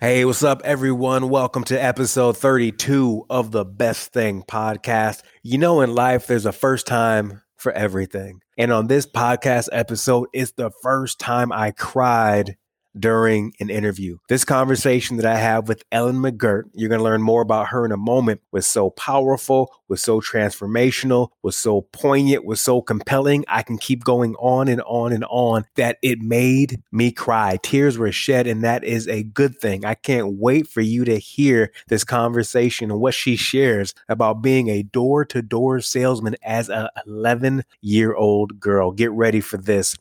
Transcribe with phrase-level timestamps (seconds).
[0.00, 1.28] Hey, what's up, everyone?
[1.28, 5.22] Welcome to episode 32 of the Best Thing podcast.
[5.42, 8.40] You know, in life, there's a first time for everything.
[8.56, 12.56] And on this podcast episode, it's the first time I cried
[13.00, 14.18] during an interview.
[14.28, 17.84] This conversation that I have with Ellen McGirt, you're going to learn more about her
[17.84, 23.44] in a moment, was so powerful, was so transformational, was so poignant, was so compelling.
[23.48, 27.58] I can keep going on and on and on that it made me cry.
[27.62, 29.84] Tears were shed, and that is a good thing.
[29.84, 34.68] I can't wait for you to hear this conversation and what she shares about being
[34.68, 38.92] a door to door salesman as a 11 year old girl.
[38.92, 39.96] Get ready for this.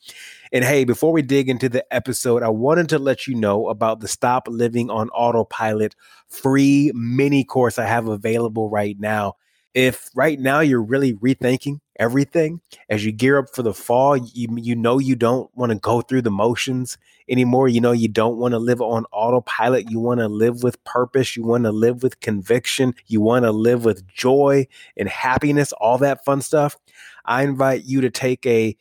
[0.52, 4.00] And hey, before we dig into the episode, I wanted to let you know about
[4.00, 5.96] the Stop Living on Autopilot
[6.30, 9.34] free mini course I have available right now.
[9.74, 14.48] If right now you're really rethinking everything as you gear up for the fall, you,
[14.56, 16.98] you know you don't want to go through the motions
[17.30, 17.68] anymore.
[17.68, 19.92] You know you don't want to live on autopilot.
[19.92, 21.36] You want to live with purpose.
[21.36, 22.96] You want to live with conviction.
[23.06, 26.78] You want to live with joy and happiness, all that fun stuff.
[27.26, 28.76] I invite you to take a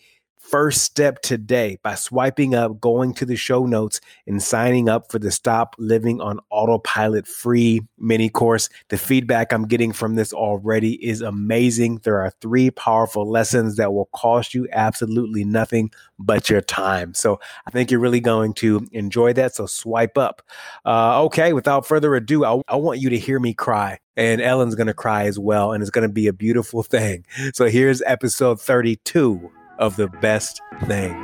[0.51, 5.19] first step today by swiping up, going to the show notes, and signing up for
[5.19, 8.69] the Stop Living on Autopilot free mini course.
[8.89, 12.01] The feedback I'm getting from this already is amazing.
[12.05, 17.13] There are three powerful lessons that will cost you absolutely nothing but your time.
[17.15, 19.55] So I think you're really going to enjoy that.
[19.55, 20.43] So swipe up.
[20.85, 24.75] Uh, okay, without further ado, I, I want you to hear me cry and Ellen's
[24.75, 25.73] going to cry as well.
[25.73, 27.27] And it's going to be a beautiful thing.
[27.53, 31.15] So here's episode 32 of the best thing.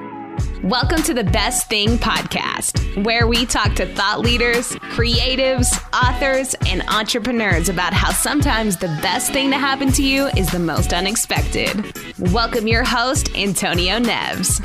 [0.62, 6.82] Welcome to the Best Thing podcast, where we talk to thought leaders, creatives, authors, and
[6.88, 11.92] entrepreneurs about how sometimes the best thing to happen to you is the most unexpected.
[12.32, 14.60] Welcome your host, Antonio Neves.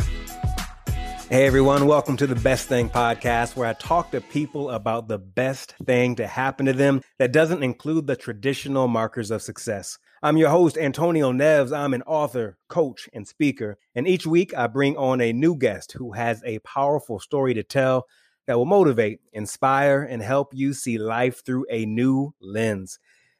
[1.29, 5.17] Hey everyone, welcome to the Best Thing podcast, where I talk to people about the
[5.17, 9.97] best thing to happen to them that doesn't include the traditional markers of success.
[10.23, 11.71] I'm your host, Antonio Neves.
[11.71, 13.77] I'm an author, coach, and speaker.
[13.93, 17.61] And each week I bring on a new guest who has a powerful story to
[17.61, 18.07] tell
[18.47, 22.97] that will motivate, inspire, and help you see life through a new lens.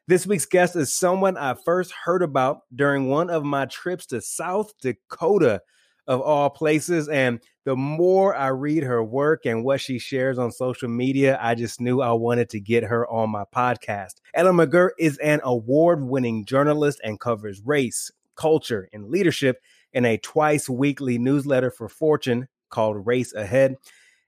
[0.08, 4.22] This week's guest is someone I first heard about during one of my trips to
[4.22, 5.62] South Dakota
[6.08, 7.10] of all places.
[7.10, 11.56] And the more I read her work and what she shares on social media, I
[11.56, 14.16] just knew I wanted to get her on my podcast.
[14.34, 19.62] Ellen McGirt is an award winning journalist and covers race, culture, and leadership
[19.94, 23.76] in a twice weekly newsletter for Fortune called raceAhead.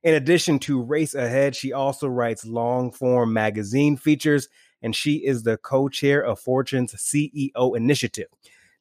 [0.04, 4.48] In addition to raceAhead, she also writes long form magazine features,
[4.82, 8.28] and she is the co chair of Fortune's CEO initiative.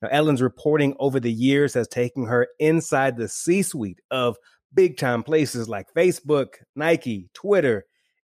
[0.03, 4.37] Now, Ellen's reporting over the years has taken her inside the C suite of
[4.75, 7.87] big time places like Facebook, Nike, Twitter,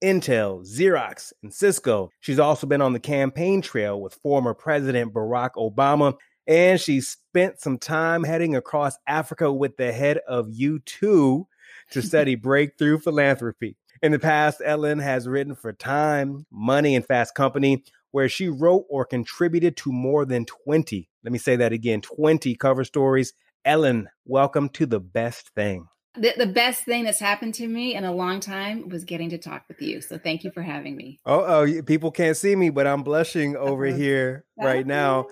[0.02, 2.10] Intel, Xerox, and Cisco.
[2.20, 6.14] She's also been on the campaign trail with former President Barack Obama,
[6.46, 11.46] and she spent some time heading across Africa with the head of U2 to
[12.02, 13.76] study breakthrough philanthropy.
[14.02, 18.84] In the past, Ellen has written for Time, Money, and Fast Company, where she wrote
[18.88, 23.32] or contributed to more than 20, let me say that again 20 cover stories.
[23.64, 25.88] Ellen, welcome to the best thing.
[26.14, 29.38] The, the best thing that's happened to me in a long time was getting to
[29.38, 30.02] talk with you.
[30.02, 31.18] So thank you for having me.
[31.24, 35.26] Oh, oh people can't see me, but I'm blushing over here right now.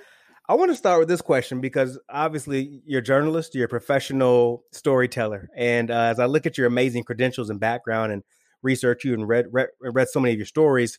[0.49, 4.65] I want to start with this question because obviously you're a journalist, you're a professional
[4.73, 8.25] storyteller, and uh, as I look at your amazing credentials and background and
[8.61, 10.99] research you and read, read read so many of your stories,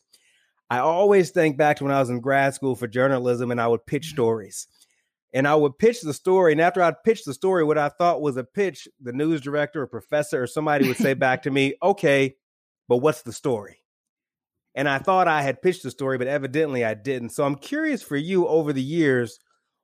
[0.71, 3.67] I always think back to when I was in grad school for journalism and I
[3.67, 4.15] would pitch mm-hmm.
[4.15, 4.67] stories.
[5.33, 6.53] And I would pitch the story.
[6.53, 9.81] And after I'd pitch the story, what I thought was a pitch, the news director
[9.81, 12.35] or professor or somebody would say back to me, okay,
[12.87, 13.79] but what's the story?
[14.73, 17.31] And I thought I had pitched the story, but evidently I didn't.
[17.31, 19.39] So I'm curious for you over the years,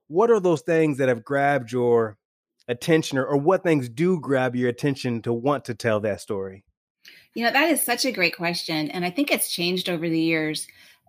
[0.07, 2.17] what are those things that have grabbed your
[2.69, 6.63] attention or, or what things do grab your attention to want to tell that story?
[7.37, 8.89] You know, that is such a great question.
[8.89, 10.65] And I think it's changed over the years.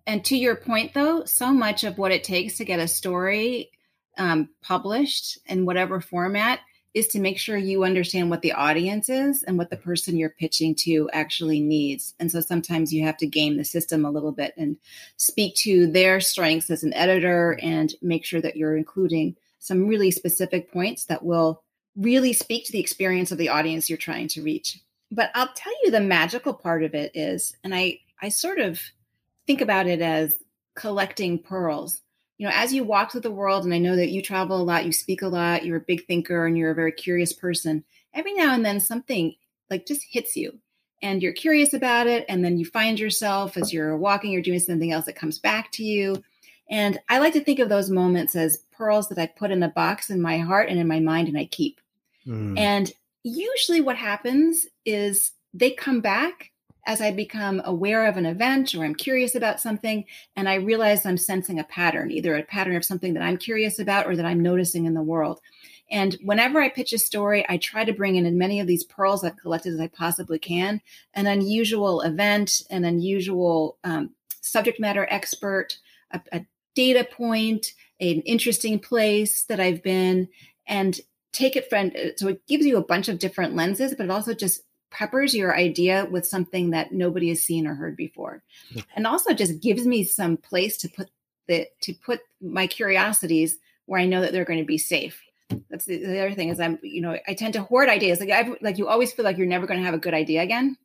[0.07, 3.71] And to your point, though, so much of what it takes to get a story
[4.19, 6.61] um, published in whatever format
[6.93, 10.29] is to make sure you understand what the audience is and what the person you're
[10.29, 12.15] pitching to actually needs.
[12.21, 14.77] And so sometimes you have to game the system a little bit and
[15.17, 20.11] speak to their strengths as an editor and make sure that you're including some really
[20.11, 21.63] specific points that will
[21.97, 24.79] really speak to the experience of the audience you're trying to reach
[25.11, 28.81] but I'll tell you the magical part of it is, and I I sort of
[29.47, 30.37] think about it as
[30.75, 32.03] collecting pearls.
[32.37, 34.63] You know, as you walk through the world, and I know that you travel a
[34.63, 37.85] lot, you speak a lot, you're a big thinker, and you're a very curious person.
[38.15, 39.35] Every now and then, something
[39.71, 40.61] like just hits you,
[41.03, 44.59] and you're curious about it and then you find yourself as you're walking or doing
[44.59, 46.23] something else that comes back to you
[46.69, 49.69] and i like to think of those moments as pearls that i put in a
[49.69, 51.81] box in my heart and in my mind and i keep
[52.27, 52.59] mm.
[52.59, 52.93] and
[53.29, 56.51] usually what happens is they come back
[56.87, 60.05] as I become aware of an event or I'm curious about something
[60.37, 63.79] and I realize I'm sensing a pattern, either a pattern of something that I'm curious
[63.79, 65.41] about or that I'm noticing in the world.
[65.91, 68.85] And whenever I pitch a story, I try to bring in as many of these
[68.85, 70.81] pearls I've collected as I possibly can
[71.15, 74.11] an unusual event, an unusual um,
[74.41, 75.79] subject matter expert,
[76.11, 80.29] a, a data point, an interesting place that I've been,
[80.67, 80.99] and
[81.33, 84.11] take it friend uh, so it gives you a bunch of different lenses, but it
[84.11, 88.43] also just peppers your idea with something that nobody has seen or heard before.
[88.97, 91.11] And also just gives me some place to put
[91.47, 95.23] the to put my curiosities where I know that they're going to be safe
[95.71, 98.21] that's the, the, other thing is I'm, you know, I tend to hoard ideas.
[98.21, 100.43] Like I've, like you always feel like you're never going to have a good idea
[100.43, 100.77] again.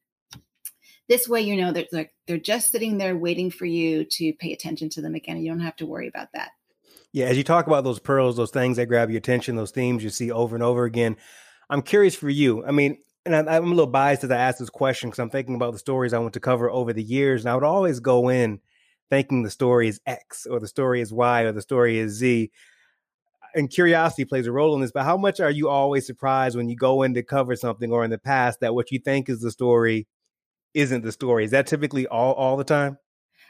[1.10, 4.54] This way, you know, that like they're just sitting there waiting for you to pay
[4.54, 5.36] attention to them again.
[5.36, 6.52] And you don't have to worry about that.
[7.14, 7.26] Yeah.
[7.26, 10.10] As you talk about those pearls, those things that grab your attention, those themes you
[10.10, 11.16] see over and over again.
[11.70, 12.66] I'm curious for you.
[12.66, 15.30] I mean, and I'm, I'm a little biased as I ask this question because I'm
[15.30, 17.44] thinking about the stories I want to cover over the years.
[17.44, 18.60] And I would always go in
[19.10, 22.52] thinking the story is X or the story is Y or the story is Z
[23.56, 26.70] and curiosity plays a role in this, but how much are you always surprised when
[26.70, 29.42] you go in to cover something or in the past that what you think is
[29.42, 30.08] the story
[30.74, 31.46] isn't the story?
[31.46, 32.98] Is that typically all all the time?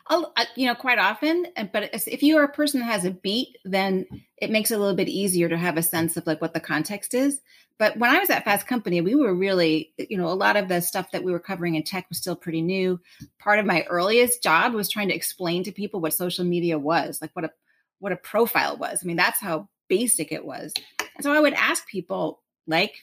[0.08, 1.48] I'll, you know, quite often.
[1.72, 4.06] But if you are a person that has a beat, then
[4.38, 6.60] it makes it a little bit easier to have a sense of like what the
[6.60, 7.40] context is.
[7.80, 10.68] But when I was at Fast Company, we were really, you know, a lot of
[10.68, 13.00] the stuff that we were covering in tech was still pretty new.
[13.40, 17.20] Part of my earliest job was trying to explain to people what social media was,
[17.22, 17.52] like what a
[18.00, 19.00] what a profile was.
[19.02, 20.74] I mean, that's how basic it was.
[21.16, 22.96] And so I would ask people like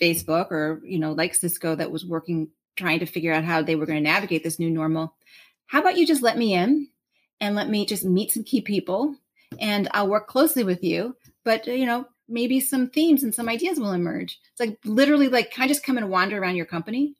[0.00, 3.76] Facebook or, you know, like Cisco that was working, trying to figure out how they
[3.76, 5.14] were going to navigate this new normal.
[5.68, 6.88] How about you just let me in
[7.40, 9.14] and let me just meet some key people
[9.60, 11.14] and I'll work closely with you.
[11.44, 14.40] But, you know, maybe some themes and some ideas will emerge.
[14.50, 17.14] It's like literally like, can I just come and wander around your company?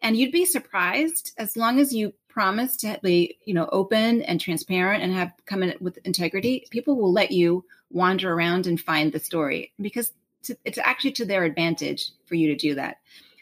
[0.00, 4.40] And you'd be surprised as long as you promise to be, you know, open and
[4.40, 9.12] transparent and have come in with integrity, people will let you wander around and find
[9.12, 10.12] the story because
[10.64, 12.98] it's actually to their advantage for you to do that.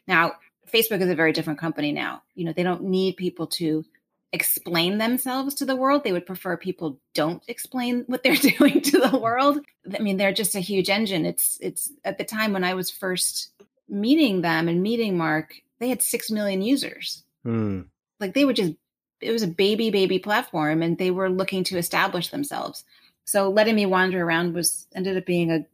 [0.06, 0.34] Now,
[0.72, 2.22] Facebook is a very different company now.
[2.34, 3.84] You know, they don't need people to
[4.32, 6.04] explain themselves to the world.
[6.04, 9.60] They would prefer people don't explain what they're doing to the world.
[9.94, 11.26] I mean, they're just a huge engine.
[11.26, 13.50] It's it's at the time when I was first
[13.88, 17.24] meeting them and meeting Mark, they had 6 million users.
[17.44, 17.82] Hmm.
[18.20, 18.72] Like they were just
[19.20, 22.84] it was a baby baby platform and they were looking to establish themselves.
[23.24, 25.64] So letting me wander around was ended up being a,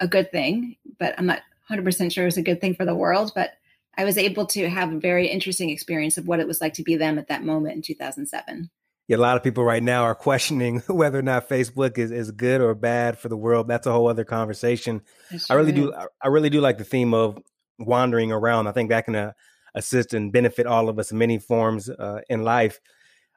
[0.00, 2.94] a good thing, but I'm not 100% sure it was a good thing for the
[2.94, 3.32] world.
[3.34, 3.52] But
[3.96, 6.82] I was able to have a very interesting experience of what it was like to
[6.82, 8.70] be them at that moment in 2007.
[9.08, 12.30] Yeah, a lot of people right now are questioning whether or not Facebook is, is
[12.32, 13.68] good or bad for the world.
[13.68, 15.02] That's a whole other conversation.
[15.48, 15.94] I really do.
[16.20, 17.38] I really do like the theme of
[17.78, 18.66] wandering around.
[18.66, 19.32] I think that can uh,
[19.74, 22.80] assist and benefit all of us in many forms uh, in life.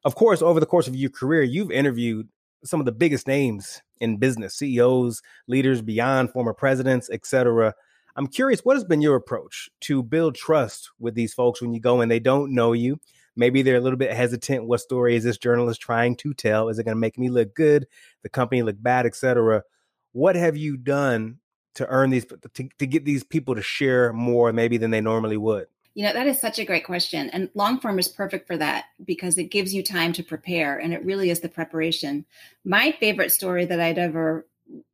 [0.04, 2.30] Of course, over the course of your career, you've interviewed
[2.64, 7.74] some of the biggest names in business, CEOs, leaders beyond former presidents, etc.
[8.20, 11.80] I'm curious, what has been your approach to build trust with these folks when you
[11.80, 13.00] go and they don't know you?
[13.38, 14.66] Maybe they're a little bit hesitant.
[14.66, 16.68] What story is this journalist trying to tell?
[16.68, 17.88] Is it going to make me look good,
[18.22, 19.64] the company look bad, etc.?
[20.12, 21.38] What have you done
[21.76, 25.38] to earn these to, to get these people to share more maybe than they normally
[25.38, 25.68] would?
[25.94, 27.30] You know, that is such a great question.
[27.30, 30.94] And long form is perfect for that because it gives you time to prepare and
[30.94, 32.26] it really is the preparation.
[32.66, 34.46] My favorite story that I'd ever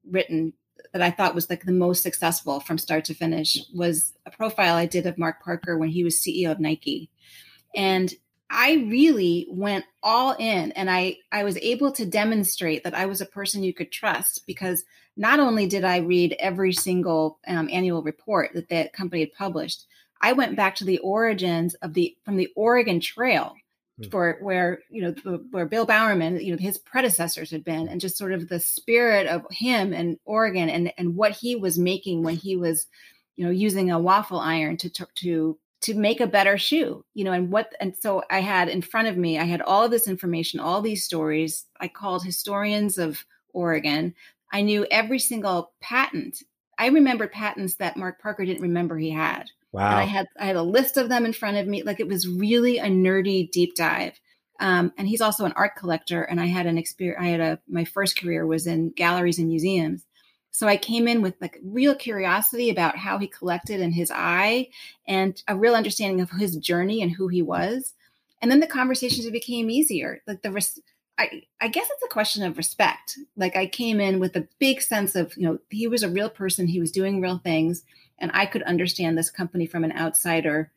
[0.08, 0.54] written
[0.96, 4.76] that I thought was like the most successful from start to finish was a profile
[4.76, 7.10] I did of Mark Parker when he was CEO of Nike.
[7.76, 8.14] And
[8.50, 13.20] I really went all in and I I was able to demonstrate that I was
[13.20, 14.86] a person you could trust because
[15.18, 19.88] not only did I read every single um, annual report that that company had published,
[20.22, 23.54] I went back to the origins of the from the Oregon Trail.
[23.98, 24.10] Hmm.
[24.10, 28.18] for where you know where Bill Bowerman, you know, his predecessors had been, and just
[28.18, 32.36] sort of the spirit of him and Oregon and and what he was making when
[32.36, 32.88] he was,
[33.38, 37.32] you know, using a waffle iron to to to make a better shoe, you know,
[37.32, 40.60] and what and so I had in front of me, I had all this information,
[40.60, 41.66] all these stories.
[41.80, 43.24] I called historians of
[43.54, 44.14] Oregon.
[44.52, 46.44] I knew every single patent.
[46.78, 49.46] I remembered patents that Mark Parker didn't remember he had.
[49.76, 49.92] Wow.
[49.92, 51.84] And I had I had a list of them in front of me.
[51.84, 54.20] Like it was really a nerdy deep dive.
[54.62, 56.24] Um, and he's also an art collector.
[56.24, 57.22] And I had an experience.
[57.22, 60.06] I had a my first career was in galleries and museums.
[60.52, 64.70] So I came in with like real curiosity about how he collected and his eye
[65.06, 67.94] and a real understanding of his journey and who he was.
[68.42, 70.22] And then the conversations became easier.
[70.26, 70.80] Like the res-
[71.18, 73.18] I, I guess it's a question of respect.
[73.36, 76.30] Like I came in with a big sense of, you know, he was a real
[76.30, 77.84] person, he was doing real things,
[78.20, 80.72] and I could understand this company from an outsider.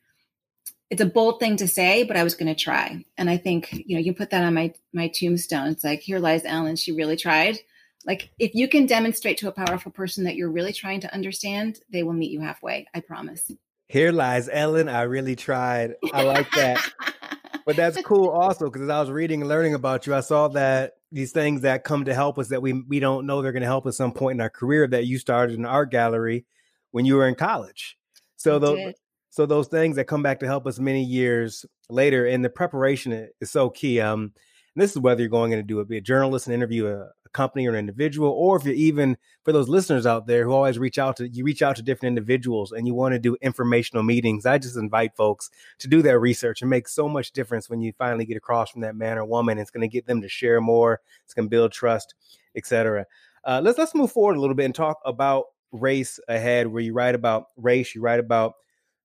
[0.89, 3.05] It's a bold thing to say, but I was going to try.
[3.17, 5.67] And I think, you know, you put that on my my tombstone.
[5.67, 7.57] It's like, here lies Ellen, she really tried.
[8.05, 11.79] Like if you can demonstrate to a powerful person that you're really trying to understand,
[11.91, 12.87] they will meet you halfway.
[12.93, 13.51] I promise.
[13.87, 15.95] Here lies Ellen, I really tried.
[16.13, 16.83] I like that.
[17.65, 20.47] but that's cool also because as I was reading and learning about you, I saw
[20.49, 23.61] that these things that come to help us that we we don't know they're going
[23.61, 26.45] to help us some point in our career that you started an art gallery
[26.91, 27.97] when you were in college.
[28.35, 28.93] So those
[29.29, 33.29] so those things that come back to help us many years later, and the preparation
[33.39, 33.99] is so key.
[33.99, 34.33] Um,
[34.75, 36.87] and this is whether you're going in to do it, be a journalist and interview
[36.87, 40.45] a, a company or an individual, or if you're even for those listeners out there
[40.45, 43.19] who always reach out to you reach out to different individuals and you want to
[43.19, 44.45] do informational meetings.
[44.45, 47.93] I just invite folks to do that research and make so much difference when you
[47.97, 49.57] finally get across from that man or woman.
[49.57, 51.01] It's going to get them to share more.
[51.25, 52.15] It's going to build trust,
[52.55, 53.05] etc.
[53.43, 57.15] Uh, let's let's move forward a little bit and talk about raceAhead, where you write
[57.15, 58.53] about race, you write about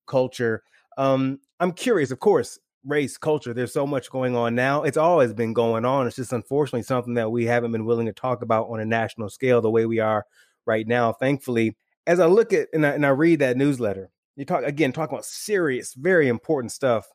[0.06, 0.62] culture.
[0.97, 4.83] Um, I'm curious, of course, race, culture, there's so much going on now.
[4.83, 6.06] It's always been going on.
[6.06, 9.30] It's just unfortunately something that we haven't been willing to talk about on a national
[9.30, 10.26] scale the way we are
[10.66, 11.12] right now.
[11.12, 14.92] Thankfully, as I look at and I, and I read that newsletter, you talk again,
[14.92, 17.06] talking about serious, very important stuff.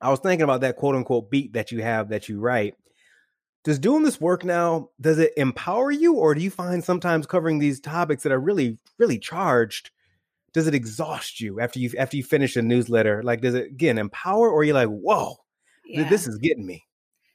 [0.00, 2.74] I was thinking about that quote unquote beat that you have that you write.
[3.64, 7.58] Does doing this work now, does it empower you, or do you find sometimes covering
[7.58, 9.90] these topics that are really, really charged
[10.54, 13.22] does it exhaust you after you after you finish a newsletter?
[13.22, 15.34] Like, does it again empower, or you're like, whoa,
[15.84, 16.08] yeah.
[16.08, 16.84] this is getting me?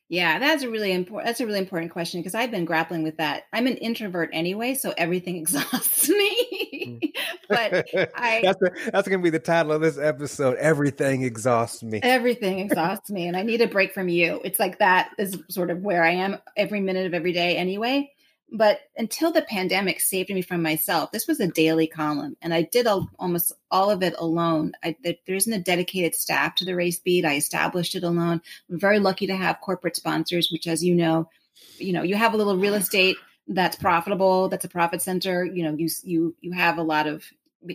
[0.07, 1.27] Yeah, that's a really important.
[1.27, 3.43] That's a really important question because I've been grappling with that.
[3.53, 6.99] I'm an introvert anyway, so everything exhausts me.
[7.03, 7.13] Mm.
[7.49, 10.57] But I that's that's gonna be the title of this episode.
[10.57, 11.99] Everything exhausts me.
[12.03, 14.39] Everything exhausts me, and I need a break from you.
[14.43, 18.11] It's like that is sort of where I am every minute of every day anyway.
[18.51, 22.63] But until the pandemic saved me from myself, this was a daily column, and I
[22.63, 24.71] did all, almost all of it alone.
[24.83, 27.25] I, there isn't a dedicated staff to the race beat.
[27.25, 28.41] I established it alone.
[28.69, 31.29] I'm very lucky to have corporate sponsors, which, as you know,
[31.77, 33.17] you know, you have a little real estate
[33.49, 35.45] that's profitable, that's a profit center.
[35.45, 37.25] You know, you you you have a lot of,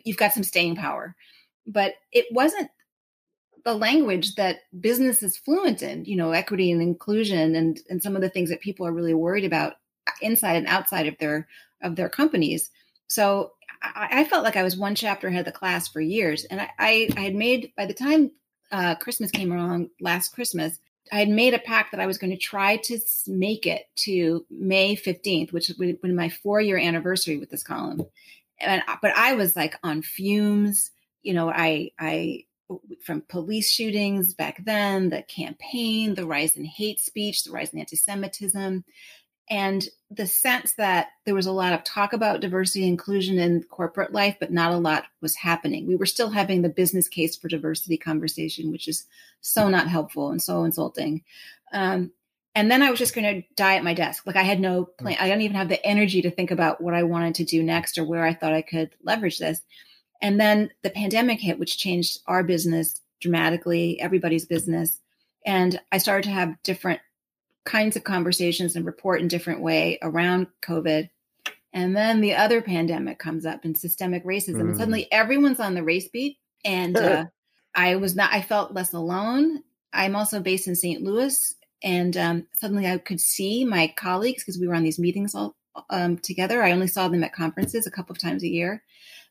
[0.04, 1.14] you've got some staying power,
[1.66, 2.70] but it wasn't
[3.64, 6.04] the language that business is fluent in.
[6.04, 9.14] You know, equity and inclusion, and and some of the things that people are really
[9.14, 9.74] worried about
[10.20, 11.48] inside and outside of their
[11.82, 12.70] of their companies.
[13.06, 16.44] So I, I felt like I was one chapter ahead of the class for years,
[16.44, 18.30] and I, I, I had made by the time
[18.72, 20.78] uh, Christmas came along last Christmas,
[21.12, 24.44] I had made a pact that I was going to try to make it to
[24.50, 28.02] May 15th, which would be my four year anniversary with this column.
[28.60, 30.90] And but I was like on fumes.
[31.22, 32.44] You know, I I
[33.04, 37.78] from police shootings back then, the campaign, the rise in hate speech, the rise in
[37.78, 38.84] anti-Semitism,
[39.50, 44.12] and the sense that there was a lot of talk about diversity inclusion in corporate
[44.12, 45.86] life but not a lot was happening.
[45.86, 49.04] We were still having the business case for diversity conversation which is
[49.40, 51.22] so not helpful and so insulting.
[51.72, 52.12] Um,
[52.54, 54.84] and then i was just going to die at my desk like i had no
[54.84, 54.98] mm.
[54.98, 57.62] plan i didn't even have the energy to think about what i wanted to do
[57.62, 59.60] next or where i thought i could leverage this
[60.22, 65.00] and then the pandemic hit which changed our business dramatically everybody's business
[65.44, 67.00] and i started to have different
[67.64, 71.08] kinds of conversations and report in different way around COVID.
[71.72, 74.56] And then the other pandemic comes up and systemic racism.
[74.56, 74.60] Mm.
[74.60, 76.38] And suddenly everyone's on the race beat.
[76.64, 77.26] And uh,
[77.74, 79.62] I was not, I felt less alone.
[79.92, 81.02] I'm also based in St.
[81.02, 81.54] Louis.
[81.84, 85.54] And um, suddenly I could see my colleagues because we were on these meetings all
[85.90, 86.62] um, together.
[86.62, 88.82] I only saw them at conferences a couple of times a year.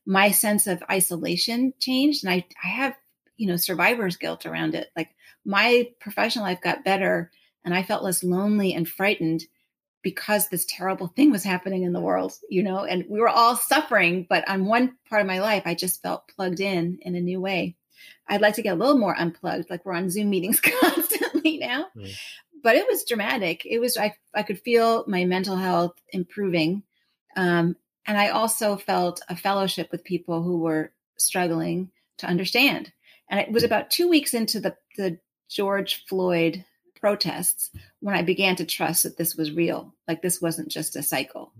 [0.05, 2.23] My sense of isolation changed.
[2.23, 2.95] And I, I have,
[3.37, 4.89] you know, survivor's guilt around it.
[4.95, 5.09] Like
[5.43, 7.31] my professional life got better
[7.65, 9.43] and I felt less lonely and frightened
[10.03, 13.55] because this terrible thing was happening in the world, you know, and we were all
[13.55, 14.27] suffering.
[14.29, 17.41] But on one part of my life, I just felt plugged in in a new
[17.41, 17.77] way.
[18.27, 21.87] I'd like to get a little more unplugged, like we're on Zoom meetings constantly now.
[21.95, 22.13] Mm.
[22.63, 23.65] But it was dramatic.
[23.65, 26.83] It was, I, I could feel my mental health improving.
[27.35, 32.91] Um, and I also felt a fellowship with people who were struggling to understand.
[33.29, 36.65] And it was about two weeks into the, the George Floyd
[36.99, 41.03] protests when I began to trust that this was real, like this wasn't just a
[41.03, 41.51] cycle.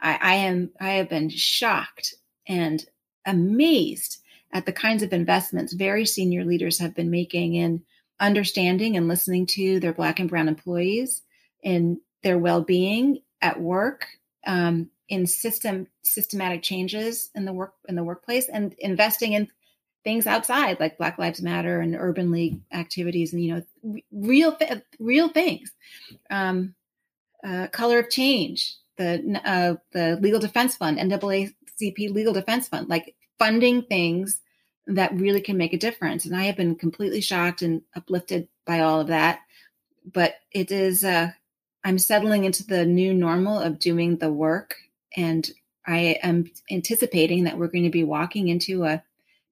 [0.00, 2.14] I, I am I have been shocked
[2.46, 2.84] and
[3.26, 4.22] amazed
[4.52, 7.82] at the kinds of investments very senior leaders have been making in
[8.20, 11.22] understanding and listening to their black and brown employees
[11.62, 14.06] in their well-being at work
[14.46, 19.48] um, in system systematic changes in the work in the workplace and investing in
[20.06, 24.56] things outside like Black Lives Matter and Urban League activities and you know real
[24.98, 25.72] real things.
[26.30, 26.74] Um,
[27.44, 33.16] uh, Color of Change, the uh, the Legal Defense Fund, NAACP Legal Defense Fund, like
[33.38, 34.40] funding things
[34.86, 36.24] that really can make a difference.
[36.24, 39.40] And I have been completely shocked and uplifted by all of that.
[40.12, 41.30] But it is, uh,
[41.84, 44.76] I'm settling into the new normal of doing the work.
[45.16, 45.48] And
[45.86, 49.02] I am anticipating that we're going to be walking into a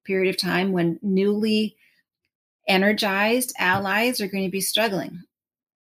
[0.04, 1.76] period of time when newly
[2.66, 5.22] energized allies are going to be struggling,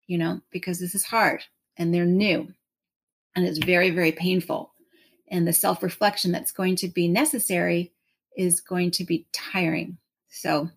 [0.07, 1.43] you know, because this is hard
[1.77, 2.53] and they're new
[3.35, 4.73] and it's very, very painful.
[5.27, 7.91] And the self reflection that's going to be necessary
[8.37, 9.97] is going to be tiring.
[10.29, 10.69] So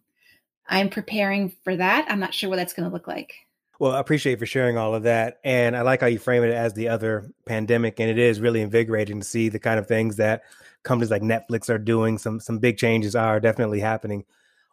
[0.68, 2.06] I'm preparing for that.
[2.08, 3.34] I'm not sure what that's going to look like.
[3.78, 5.40] Well, I appreciate for sharing all of that.
[5.44, 7.98] And I like how you frame it as the other pandemic.
[7.98, 10.42] And it is really invigorating to see the kind of things that
[10.82, 12.18] companies like Netflix are doing.
[12.18, 14.24] Some some big changes are definitely happening.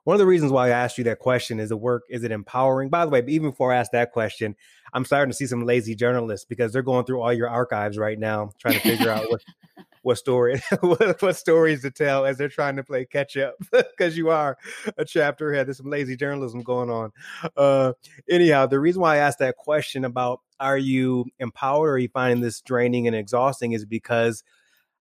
[0.10, 2.32] One of the reasons why I asked you that question is the work, is it
[2.32, 2.90] empowering?
[2.90, 4.56] By the way, even before I ask that question,
[4.92, 8.18] I'm starting to see some lazy journalists because they're going through all your archives right
[8.18, 9.44] now, trying to figure out what
[10.02, 14.18] what story what, what, stories to tell as they're trying to play catch up because
[14.18, 14.58] you are
[14.98, 15.68] a chapter ahead.
[15.68, 17.12] There's some lazy journalism going on.
[17.56, 17.94] Uh,
[18.28, 22.10] anyhow, the reason why I asked that question about are you empowered or are you
[22.10, 24.44] finding this draining and exhausting is because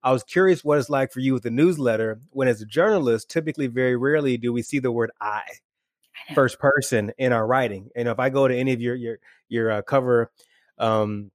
[0.09, 3.29] I was curious what it's like for you with the newsletter when, as a journalist,
[3.29, 5.43] typically very rarely do we see the word I,
[6.35, 7.91] first person in our writing.
[7.95, 9.19] And if I go to any of your your
[9.51, 10.33] your uh, cover
[10.79, 11.31] um,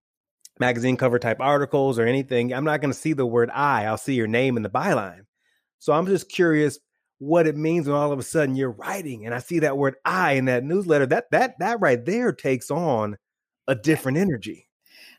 [0.59, 3.85] magazine cover type articles or anything, I'm not going to see the word I.
[3.85, 5.27] I'll see your name in the byline.
[5.77, 6.79] So I'm just curious
[7.19, 9.97] what it means when all of a sudden you're writing and I see that word
[10.03, 11.05] I in that newsletter.
[11.05, 13.19] That that that right there takes on
[13.67, 14.67] a different energy.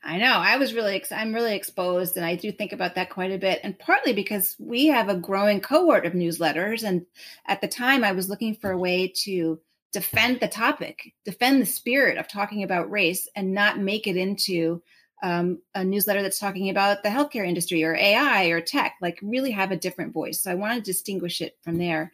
[0.07, 0.35] I know.
[0.35, 3.39] I was really, ex- I'm really exposed, and I do think about that quite a
[3.39, 3.61] bit.
[3.63, 7.07] And partly because we have a growing cohort of newsletters, and
[7.47, 9.59] at the time, I was looking for a way to
[9.93, 14.83] defend the topic, defend the spirit of talking about race, and not make it into
[15.23, 18.97] um, a newsletter that's talking about the healthcare industry or AI or tech.
[19.01, 20.43] Like, really have a different voice.
[20.43, 22.13] So I want to distinguish it from there.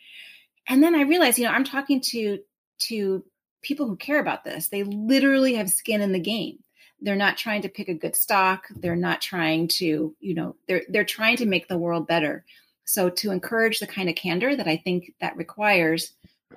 [0.68, 2.38] And then I realized, you know, I'm talking to
[2.82, 3.24] to
[3.62, 4.68] people who care about this.
[4.68, 6.60] They literally have skin in the game
[7.02, 8.66] they're not trying to pick a good stock.
[8.74, 12.44] They're not trying to you know they're they're trying to make the world better.
[12.84, 16.12] So to encourage the kind of candor that i think that requires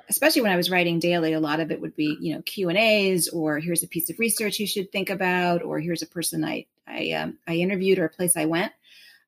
[0.09, 2.69] especially when i was writing daily a lot of it would be you know q
[2.69, 6.07] and a's or here's a piece of research you should think about or here's a
[6.07, 8.71] person i i, um, I interviewed or a place i went.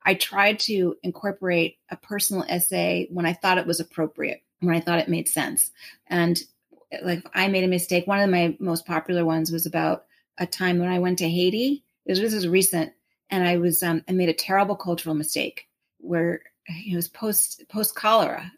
[0.07, 4.79] I tried to incorporate a personal essay when i thought it was appropriate when i
[4.79, 5.71] thought it made sense.
[6.07, 6.41] And
[7.03, 8.07] like i made a mistake.
[8.07, 10.05] One of my most popular ones was about
[10.37, 11.83] a time when I went to Haiti.
[12.05, 12.93] Was, this was recent,
[13.29, 15.67] and I was um, I made a terrible cultural mistake
[15.99, 18.51] where it was post post cholera,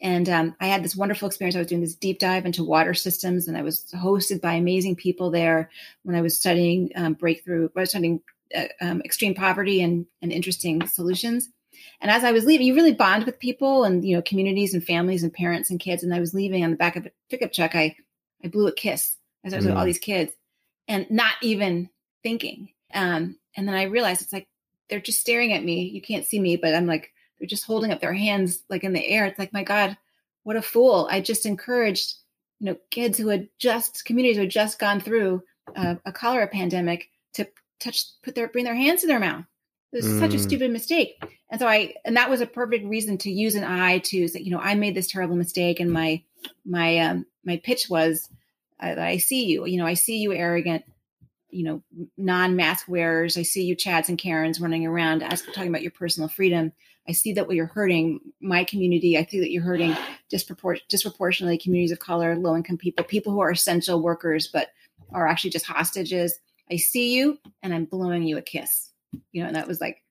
[0.00, 1.56] and um, I had this wonderful experience.
[1.56, 4.96] I was doing this deep dive into water systems, and I was hosted by amazing
[4.96, 5.70] people there
[6.02, 7.68] when I was studying um, breakthrough.
[7.76, 8.20] I was studying
[8.56, 11.48] uh, um, extreme poverty and and interesting solutions.
[12.00, 14.84] And as I was leaving, you really bond with people and you know communities and
[14.84, 16.02] families and parents and kids.
[16.02, 17.74] And I was leaving on the back of a pickup truck.
[17.74, 17.96] I
[18.44, 19.68] I blew a kiss as I was mm.
[19.68, 19.86] with all mm.
[19.86, 20.32] these kids,
[20.88, 21.90] and not even
[22.22, 22.70] thinking.
[22.94, 24.48] Um, and then I realized it's like
[24.88, 25.82] they're just staring at me.
[25.82, 28.94] You can't see me, but I'm like, they're just holding up their hands like in
[28.94, 29.26] the air.
[29.26, 29.96] It's like, my God,
[30.42, 31.06] what a fool.
[31.10, 32.14] I just encouraged,
[32.58, 35.42] you know, kids who had just communities who had just gone through
[35.76, 37.46] uh, a cholera pandemic to
[37.78, 39.44] touch, put their, bring their hands to their mouth.
[39.92, 40.18] It was mm.
[40.18, 40.42] such a mm.
[40.42, 41.22] stupid mistake.
[41.50, 44.40] And so I, and that was a perfect reason to use an I to say,
[44.40, 45.80] you know, I made this terrible mistake.
[45.80, 46.22] And my,
[46.64, 48.28] my, um, my pitch was,
[48.80, 49.66] I, I see you.
[49.66, 50.84] You know, I see you arrogant,
[51.50, 51.82] you know,
[52.16, 53.36] non-mask wearers.
[53.36, 56.72] I see you Chads and Karens running around asking, talking about your personal freedom.
[57.08, 59.16] I see that what you're hurting my community.
[59.16, 59.96] I see that you're hurting
[60.30, 64.68] dispropor- disproportionately communities of color, low income people, people who are essential workers but
[65.12, 66.38] are actually just hostages.
[66.70, 68.90] I see you and I'm blowing you a kiss.
[69.32, 70.02] You know, and that was like,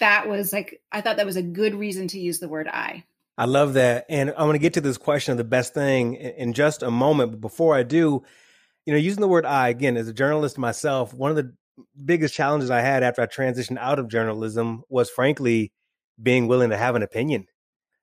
[0.00, 3.04] that was like, I thought that was a good reason to use the word I.
[3.38, 4.04] I love that.
[4.08, 6.90] And I want to get to this question of the best thing in just a
[6.90, 7.30] moment.
[7.30, 8.24] But before I do,
[8.84, 11.54] you know, using the word I again, as a journalist myself, one of the
[12.04, 15.72] biggest challenges I had after I transitioned out of journalism was frankly
[16.20, 17.46] being willing to have an opinion,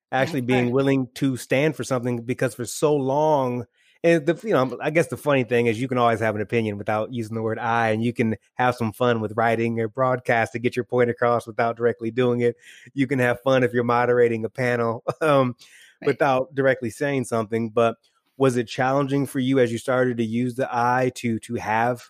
[0.09, 3.65] actually being willing to stand for something because for so long
[4.05, 6.41] and the you know i guess the funny thing is you can always have an
[6.41, 9.87] opinion without using the word i and you can have some fun with writing or
[9.87, 12.55] broadcast to get your point across without directly doing it
[12.93, 15.55] you can have fun if you're moderating a panel um,
[16.01, 16.07] right.
[16.07, 17.97] without directly saying something but
[18.37, 22.09] was it challenging for you as you started to use the i to to have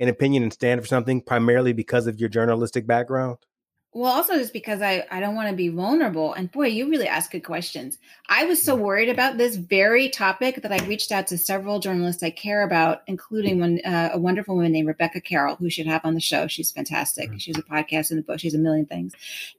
[0.00, 3.36] an opinion and stand for something primarily because of your journalistic background
[3.94, 6.32] Well, also just because I, I don't want to be vulnerable.
[6.34, 7.96] And boy, you really ask good questions.
[8.28, 12.24] I was so worried about this very topic that I reached out to several journalists
[12.24, 16.04] I care about, including one uh, a wonderful woman named Rebecca Carroll, who should have
[16.04, 16.48] on the show.
[16.48, 17.28] She's fantastic.
[17.28, 17.38] Mm-hmm.
[17.38, 18.40] She's a podcast and a book.
[18.40, 19.12] She's a million things.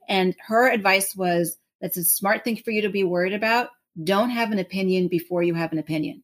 [0.06, 3.70] And her advice was that's a smart thing for you to be worried about.
[4.04, 6.22] Don't have an opinion before you have an opinion.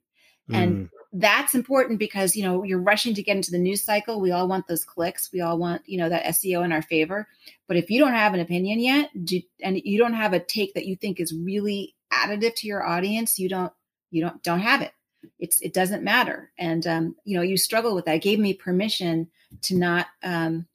[0.51, 0.91] Mm.
[1.13, 4.21] That's important because you know you're rushing to get into the news cycle.
[4.21, 5.31] We all want those clicks.
[5.33, 7.29] We all want you know that seo in our favor.
[7.69, 10.75] But if you don't have an opinion yet do, and you don't have a take
[10.75, 13.73] that you think is really additive to your audience you don't
[14.11, 14.93] you don't don't have it.
[15.39, 16.51] It's it doesn't matter.
[16.59, 18.17] And um, you know you struggle with that.
[18.17, 19.29] It gave me permission
[19.63, 20.67] to not um,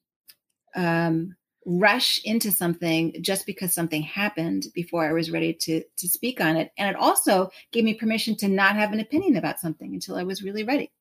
[0.75, 1.35] um,
[1.69, 6.55] rush into something just because something happened before I was ready to to speak on
[6.55, 6.71] it.
[6.77, 10.23] And it also gave me permission to not have an opinion about something until I
[10.23, 10.91] was really ready.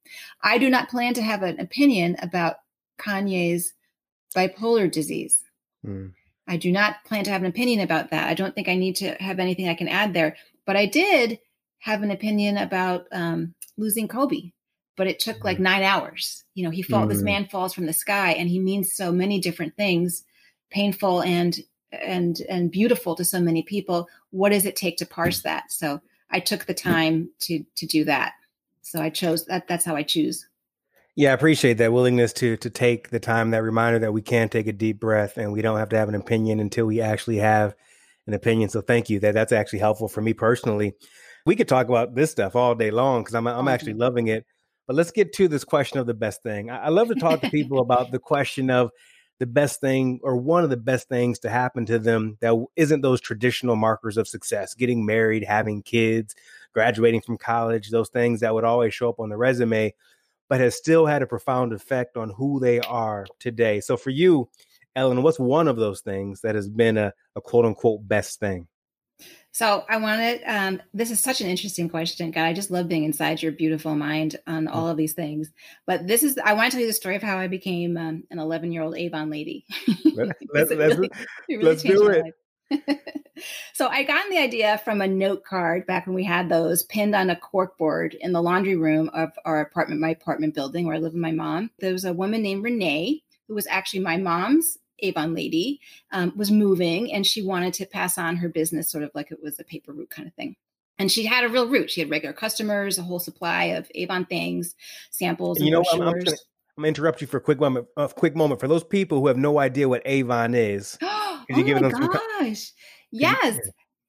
[0.42, 2.56] I do not plan to have an opinion about
[2.98, 3.74] Kanye's
[4.36, 5.40] bipolar disease.
[5.86, 6.12] Mm.
[6.48, 8.28] I do not plan to have an opinion about that.
[8.28, 10.36] I don't think I need to have anything I can add there.
[10.66, 11.38] But I did
[11.78, 14.50] have an opinion about um, losing Kobe.
[14.96, 15.64] But it took like hmm.
[15.64, 16.42] nine hours.
[16.54, 17.04] You know, he fall.
[17.04, 17.10] Mm.
[17.10, 17.24] This hmm.
[17.26, 20.24] man falls from the sky, and he means so many different things
[20.70, 21.58] painful and
[21.92, 25.72] and and beautiful to so many people what does it take to parse that?
[25.72, 26.00] So
[26.30, 28.32] i took the time to to do that.
[28.82, 30.46] So i chose that that's how i choose.
[31.14, 34.48] Yeah i appreciate that willingness to to take the time that reminder that we can
[34.48, 37.38] take a deep breath and we don't have to have an opinion until we actually
[37.38, 37.74] have
[38.26, 38.68] an opinion.
[38.68, 39.20] So thank you.
[39.20, 40.94] That that's actually helpful for me personally.
[41.44, 44.28] We could talk about this stuff all day long because i'm i'm oh, actually loving
[44.28, 44.44] it.
[44.86, 46.70] But let's get to this question of the best thing.
[46.70, 48.90] I, I love to talk to people about the question of
[49.38, 53.02] the best thing or one of the best things to happen to them that isn't
[53.02, 56.34] those traditional markers of success getting married having kids
[56.72, 59.94] graduating from college those things that would always show up on the resume
[60.48, 63.80] but has still had a profound effect on who they are today.
[63.80, 64.48] So for you
[64.94, 68.66] ellen what's one of those things that has been a, a quote unquote best thing
[69.56, 72.30] so I wanted, um, this is such an interesting question.
[72.30, 74.70] God, I just love being inside your beautiful mind on mm.
[74.70, 75.50] all of these things.
[75.86, 78.24] But this is, I want to tell you the story of how I became um,
[78.30, 79.64] an 11 year old Avon lady.
[80.14, 81.08] let's, let's, really,
[81.48, 82.22] really let's do
[82.70, 83.24] it.
[83.72, 87.14] so I got the idea from a note card back when we had those pinned
[87.14, 90.96] on a cork board in the laundry room of our apartment, my apartment building where
[90.96, 91.70] I live with my mom.
[91.78, 95.80] There was a woman named Renee who was actually my mom's Avon lady
[96.12, 99.42] um, was moving and she wanted to pass on her business sort of like it
[99.42, 100.56] was a paper route kind of thing.
[100.98, 101.90] And she had a real route.
[101.90, 104.74] She had regular customers, a whole supply of Avon things,
[105.10, 105.58] samples.
[105.58, 106.36] And, you know, I'm, I'm, gonna, I'm,
[106.78, 107.86] gonna, interrupt you for a quick moment.
[107.98, 110.96] A quick moment for those people who have no idea what Avon is.
[111.02, 112.72] oh my gosh!
[113.10, 113.58] Yes,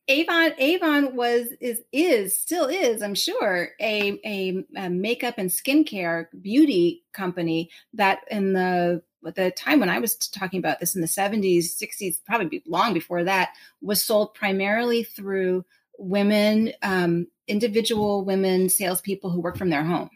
[0.08, 6.28] Avon Avon was is is still is I'm sure a, a, a makeup and skincare
[6.42, 11.08] beauty company that in the the time when I was talking about this in the
[11.08, 15.66] 70s, 60s, probably long before that, was sold primarily through
[15.98, 20.10] women, um, individual women salespeople who work from their home.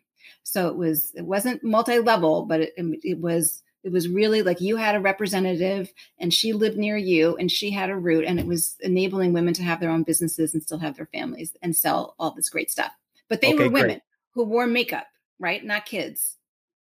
[0.44, 4.76] So it was it wasn't multi-level, but it, it was it was really like you
[4.76, 8.46] had a representative and she lived near you and she had a route and it
[8.46, 12.16] was enabling women to have their own businesses and still have their families and sell
[12.20, 12.92] all this great stuff.
[13.28, 14.02] But they okay, were women great.
[14.34, 15.08] who wore makeup,
[15.40, 15.64] right?
[15.64, 16.38] Not kids.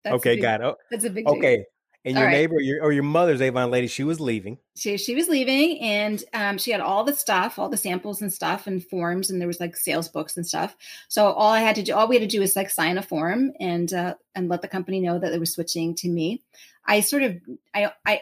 [0.03, 0.75] That's okay, got it.
[0.89, 1.57] That's a big okay.
[1.57, 1.65] Deal.
[2.07, 2.31] And your right.
[2.31, 4.59] neighbor your, or your mother's Avon lady, she was leaving.
[4.77, 8.31] She she was leaving, and um, she had all the stuff, all the samples and
[8.31, 10.77] stuff, and forms, and there was like sales books and stuff.
[11.09, 13.01] So all I had to do, all we had to do was like sign a
[13.01, 16.41] form and uh, and let the company know that they were switching to me.
[16.85, 17.35] I sort of
[17.75, 18.21] I I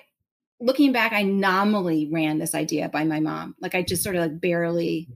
[0.60, 3.56] looking back, I nominally ran this idea by my mom.
[3.62, 5.10] Like I just sort of like barely,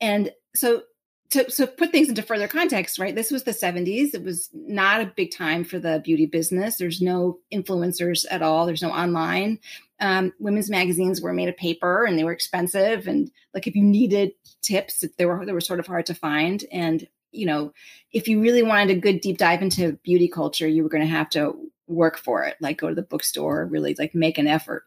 [0.00, 0.82] and so
[1.30, 3.14] to, put things into further context, right?
[3.14, 4.14] This was the 70s.
[4.14, 6.76] It was not a big time for the beauty business.
[6.76, 8.66] There's no influencers at all.
[8.66, 9.58] There's no online.
[10.00, 13.06] Um, women's magazines were made of paper and they were expensive.
[13.08, 16.64] And like if you needed tips, they were they were sort of hard to find.
[16.72, 17.72] And you know,
[18.12, 21.08] if you really wanted a good deep dive into beauty culture, you were going to
[21.08, 21.54] have to
[21.88, 24.84] work for it, like go to the bookstore, really like make an effort.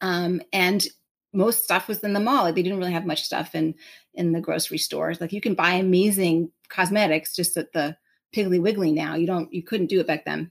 [0.00, 0.84] Um, and
[1.36, 2.44] most stuff was in the mall.
[2.44, 3.74] Like they didn't really have much stuff in
[4.14, 5.20] in the grocery stores.
[5.20, 7.96] Like you can buy amazing cosmetics just at the
[8.34, 9.14] Piggly Wiggly now.
[9.14, 10.50] You don't you couldn't do it back then.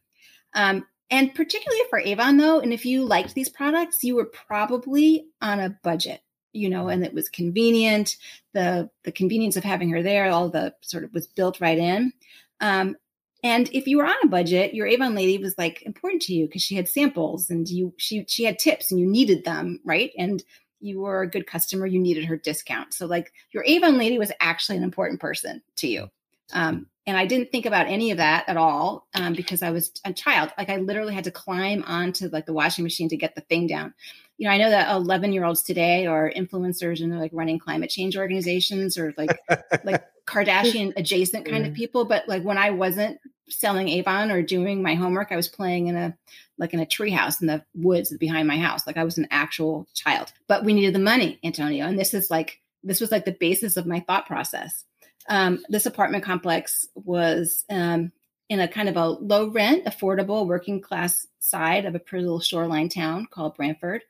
[0.53, 5.25] Um, and particularly for Avon though, and if you liked these products, you were probably
[5.41, 6.21] on a budget,
[6.53, 8.15] you know, and it was convenient.
[8.53, 12.13] The the convenience of having her there, all the sort of was built right in.
[12.61, 12.95] Um,
[13.43, 16.47] and if you were on a budget, your Avon lady was like important to you
[16.47, 20.11] because she had samples and you she she had tips and you needed them, right?
[20.17, 20.43] And
[20.79, 22.93] you were a good customer, you needed her discount.
[22.93, 26.09] So like your Avon lady was actually an important person to you.
[26.53, 29.91] Um, and I didn't think about any of that at all um, because I was
[30.05, 30.51] a child.
[30.57, 33.67] Like I literally had to climb onto like the washing machine to get the thing
[33.67, 33.93] down.
[34.37, 37.59] You know, I know that 11 year olds today are influencers and they're like running
[37.59, 39.37] climate change organizations or like
[39.83, 42.05] like Kardashian adjacent kind of people.
[42.05, 45.95] But like when I wasn't selling Avon or doing my homework, I was playing in
[45.95, 46.17] a
[46.57, 48.85] like in a treehouse in the woods behind my house.
[48.87, 50.33] Like I was an actual child.
[50.47, 53.77] But we needed the money, Antonio, and this is like this was like the basis
[53.77, 54.83] of my thought process
[55.27, 58.11] um, this apartment complex was um,
[58.49, 62.39] in a kind of a low rent, affordable, working class side of a pretty little
[62.39, 64.01] shoreline town called Branford.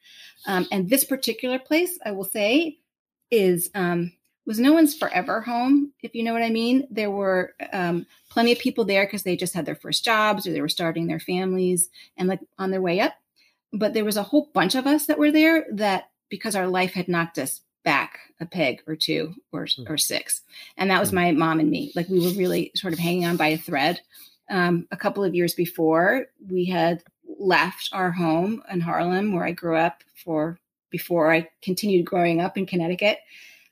[0.45, 2.80] Um, and this particular place, I will say,
[3.32, 4.12] is um,
[4.45, 6.88] was no one's forever home, if you know what I mean.
[6.91, 10.52] There were um, plenty of people there because they just had their first jobs or
[10.52, 13.13] they were starting their families and like on their way up.
[13.74, 16.93] But there was a whole bunch of us that were there that because our life
[16.93, 19.89] had knocked us back a peg or two or, mm.
[19.89, 20.41] or six.
[20.76, 21.15] And that was mm.
[21.15, 21.93] my mom and me.
[21.95, 24.02] Like we were really sort of hanging on by a thread.
[24.50, 27.02] Um, a couple of years before, we had
[27.39, 32.58] left our home in Harlem, where I grew up for before I continued growing up
[32.58, 33.19] in Connecticut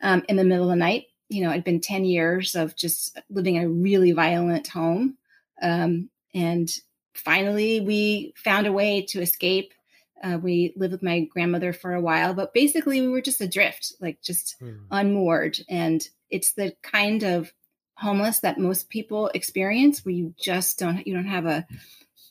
[0.02, 1.06] um, in the middle of the night.
[1.30, 5.17] You know, it'd been 10 years of just living in a really violent home.
[5.62, 6.69] Um, and
[7.13, 9.73] finally, we found a way to escape
[10.21, 13.93] uh, we lived with my grandmother for a while, but basically we were just adrift,
[13.99, 14.80] like just mm.
[14.91, 15.60] unmoored.
[15.69, 17.52] And it's the kind of
[17.95, 21.65] homeless that most people experience where you just don't you don't have a,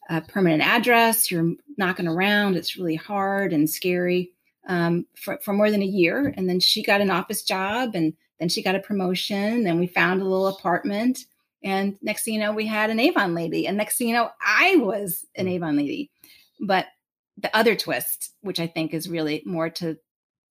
[0.08, 1.30] a permanent address.
[1.30, 2.56] You're knocking around.
[2.56, 4.32] It's really hard and scary
[4.66, 6.32] um, for, for more than a year.
[6.36, 9.64] And then she got an office job, and then she got a promotion.
[9.64, 11.26] Then we found a little apartment.
[11.64, 13.66] And next thing you know, we had an Avon lady.
[13.66, 15.52] And next thing you know, I was an hmm.
[15.52, 16.10] Avon lady.
[16.60, 16.86] But
[17.42, 19.98] the other twist, which I think is really more to,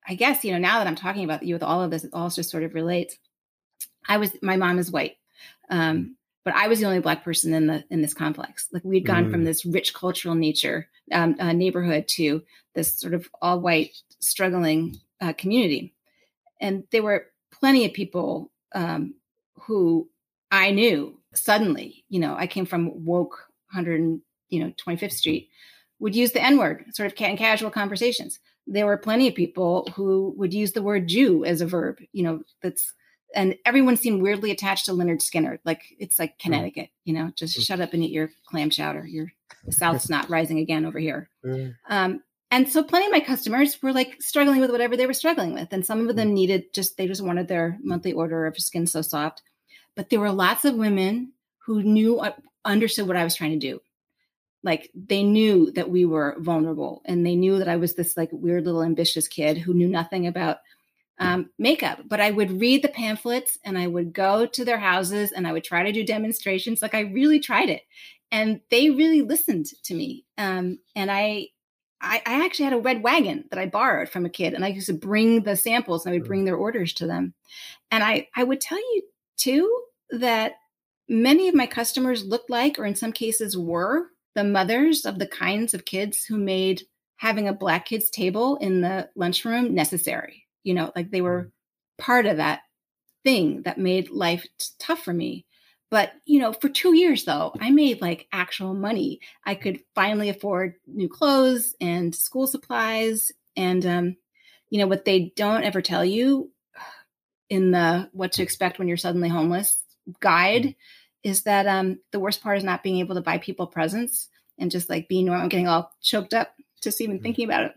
[0.07, 2.11] I guess, you know, now that I'm talking about you with all of this, it
[2.13, 3.17] all just sort of relates.
[4.07, 5.17] I was, my mom is white.
[5.69, 6.15] Um,
[6.47, 8.69] but I was the only black person in the in this complex.
[8.71, 9.31] Like we'd gone mm.
[9.31, 12.41] from this rich cultural nature um, uh, neighborhood to
[12.73, 15.93] this sort of all white struggling uh, community,
[16.61, 19.15] and there were plenty of people um,
[19.55, 20.07] who
[20.49, 22.05] I knew suddenly.
[22.07, 25.49] You know, I came from woke 100 you know 25th Street,
[25.99, 28.39] would use the N word, sort of in casual conversations.
[28.65, 32.23] There were plenty of people who would use the word Jew as a verb, you
[32.23, 32.93] know, that's,
[33.33, 35.59] and everyone seemed weirdly attached to Lynyrd Skynyrd.
[35.65, 36.39] Like it's like mm.
[36.39, 37.63] Connecticut, you know, just mm.
[37.63, 39.05] shut up and eat your clam chowder.
[39.05, 39.31] Your
[39.69, 41.29] South's not rising again over here.
[41.45, 41.75] Mm.
[41.89, 45.53] Um, and so plenty of my customers were like struggling with whatever they were struggling
[45.53, 45.69] with.
[45.71, 49.01] And some of them needed just, they just wanted their monthly order of skin so
[49.01, 49.41] soft.
[49.95, 51.33] But there were lots of women
[51.65, 52.31] who knew, uh,
[52.63, 53.81] understood what I was trying to do
[54.63, 58.29] like they knew that we were vulnerable and they knew that I was this like
[58.31, 60.57] weird little ambitious kid who knew nothing about
[61.19, 62.01] um, makeup.
[62.05, 65.53] But I would read the pamphlets and I would go to their houses and I
[65.53, 66.81] would try to do demonstrations.
[66.81, 67.83] Like I really tried it.
[68.31, 70.25] And they really listened to me.
[70.37, 71.47] Um, and I,
[72.01, 74.69] I, I actually had a red wagon that I borrowed from a kid and I
[74.69, 77.33] used to bring the samples and I would bring their orders to them.
[77.89, 79.03] And I, I would tell you
[79.37, 80.53] too that
[81.09, 85.25] many of my customers looked like, or in some cases were, the mothers of the
[85.25, 86.83] kinds of kids who made
[87.15, 90.45] having a black kids table in the lunchroom necessary.
[90.63, 91.51] You know, like they were mm.
[91.97, 92.59] part of that
[93.23, 95.47] thing that made life t- tough for me.
[95.89, 99.21] But, you know, for two years though, I made like actual money.
[99.43, 103.31] I could finally afford new clothes and school supplies.
[103.55, 104.17] And, um,
[104.69, 106.51] you know, what they don't ever tell you
[107.49, 109.81] in the what to expect when you're suddenly homeless
[110.19, 110.75] guide mm
[111.27, 114.71] is that um, the worst part is not being able to buy people presents and
[114.71, 117.23] just like being normal, getting all choked up just even mm-hmm.
[117.23, 117.71] thinking about it.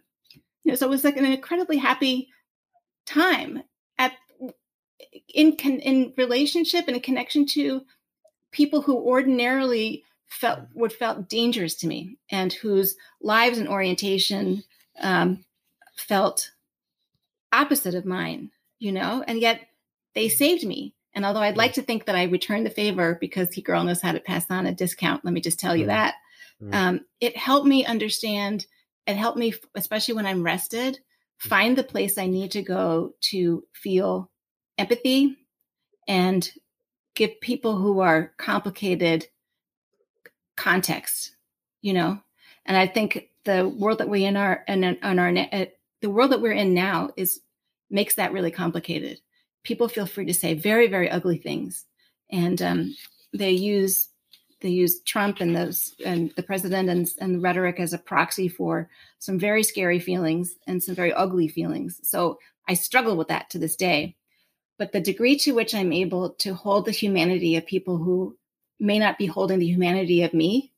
[0.65, 2.29] You know, so it was like an incredibly happy
[3.07, 3.63] time
[3.99, 4.13] at
[5.35, 7.83] in in relationship and a connection to
[8.53, 10.81] people who ordinarily felt mm-hmm.
[10.81, 14.63] would felt dangerous to me and whose lives and orientation
[15.01, 15.45] um,
[15.97, 16.53] felt
[17.53, 18.51] opposite of mine.
[18.79, 19.61] You know, and yet
[20.15, 20.37] they mm-hmm.
[20.37, 23.63] saved me and although I'd like to think that I returned the favor because he
[23.63, 25.89] girl knows how to pass on a discount, let me just tell you mm-hmm.
[25.89, 26.15] that.
[26.63, 26.75] Mm-hmm.
[26.75, 28.67] Um, it helped me understand,
[29.07, 31.49] it helped me, especially when I'm rested, mm-hmm.
[31.49, 34.31] find the place I need to go to feel
[34.79, 35.37] empathy
[36.07, 36.49] and
[37.15, 39.27] give people who are complicated
[40.57, 41.35] context,
[41.83, 42.21] you know?
[42.67, 45.67] And I think the world that we in our, in, in our, uh,
[46.03, 47.41] the world that we're in now is,
[47.91, 49.21] makes that really complicated
[49.63, 51.87] people feel free to say very, very ugly things.
[52.31, 52.97] And um,
[53.33, 54.09] they use
[54.61, 58.47] they use Trump and those and the president and, and the rhetoric as a proxy
[58.47, 61.99] for some very scary feelings and some very ugly feelings.
[62.03, 64.17] So I struggle with that to this day.
[64.79, 68.37] but the degree to which I'm able to hold the humanity of people who
[68.79, 70.73] may not be holding the humanity of me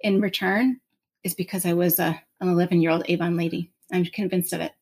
[0.00, 0.80] in return
[1.24, 3.72] is because I was a, an 11 year old Avon lady.
[3.92, 4.72] I'm convinced of it.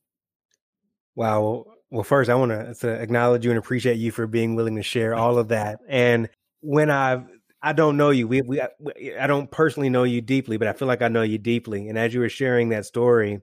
[1.15, 1.76] Wow.
[1.91, 5.15] Well, first, I want to acknowledge you and appreciate you for being willing to share
[5.15, 5.79] all of that.
[5.89, 6.29] And
[6.61, 7.25] when I
[7.63, 10.89] I don't know you, we, we I don't personally know you deeply, but I feel
[10.89, 11.89] like I know you deeply.
[11.89, 13.41] And as you were sharing that story,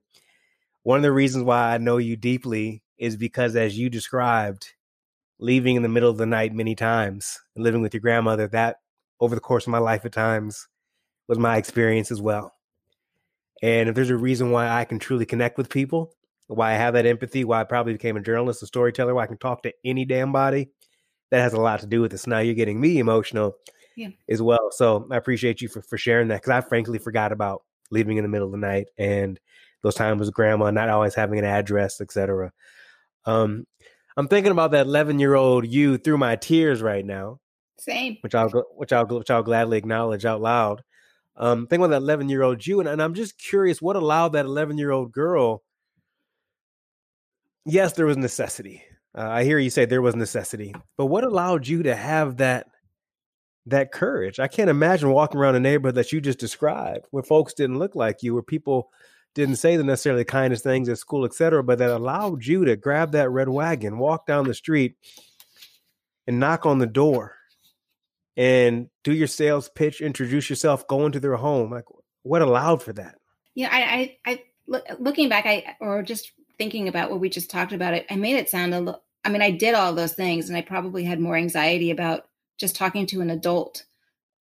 [0.84, 4.74] one of the reasons why I know you deeply is because, as you described,
[5.40, 8.78] leaving in the middle of the night many times and living with your grandmother, that
[9.20, 10.68] over the course of my life at times
[11.28, 12.54] was my experience as well.
[13.62, 16.14] And if there's a reason why I can truly connect with people,
[16.48, 19.28] why I have that empathy, why I probably became a journalist, a storyteller, why I
[19.28, 20.70] can talk to any damn body,
[21.32, 22.28] that has a lot to do with this.
[22.28, 23.56] Now you're getting me emotional
[23.96, 24.10] yeah.
[24.30, 24.70] as well.
[24.72, 28.24] So I appreciate you for, for sharing that because I frankly forgot about leaving in
[28.24, 29.40] the middle of the night and
[29.82, 32.52] those times with grandma, not always having an address, etc.
[33.26, 33.66] Um,
[34.16, 37.40] I'm thinking about that 11 year old you through my tears right now.
[37.80, 38.18] Same.
[38.22, 40.84] Which I'll which I'll which I'll gladly acknowledge out loud.
[41.36, 44.34] Um, think about that 11 year old you, and, and I'm just curious what allowed
[44.34, 45.64] that 11 year old girl.
[47.66, 48.84] Yes, there was necessity.
[49.18, 52.68] Uh, I hear you say there was necessity, but what allowed you to have that
[53.68, 54.40] that courage?
[54.40, 57.96] I can't imagine walking around a neighborhood that you just described, where folks didn't look
[57.96, 58.92] like you, where people
[59.36, 63.12] didn't say the necessarily kindest things at school, etc., but that allowed you to grab
[63.12, 64.96] that red wagon, walk down the street,
[66.28, 67.36] and knock on the door
[68.36, 71.72] and do your sales pitch, introduce yourself, go into their home.
[71.72, 71.86] Like,
[72.24, 73.16] what allowed for that?
[73.56, 77.50] Yeah, I, I, I look, looking back, I or just thinking about what we just
[77.50, 79.04] talked about, it, I made it sound a little.
[79.26, 82.76] I mean, I did all those things, and I probably had more anxiety about just
[82.76, 83.86] talking to an adult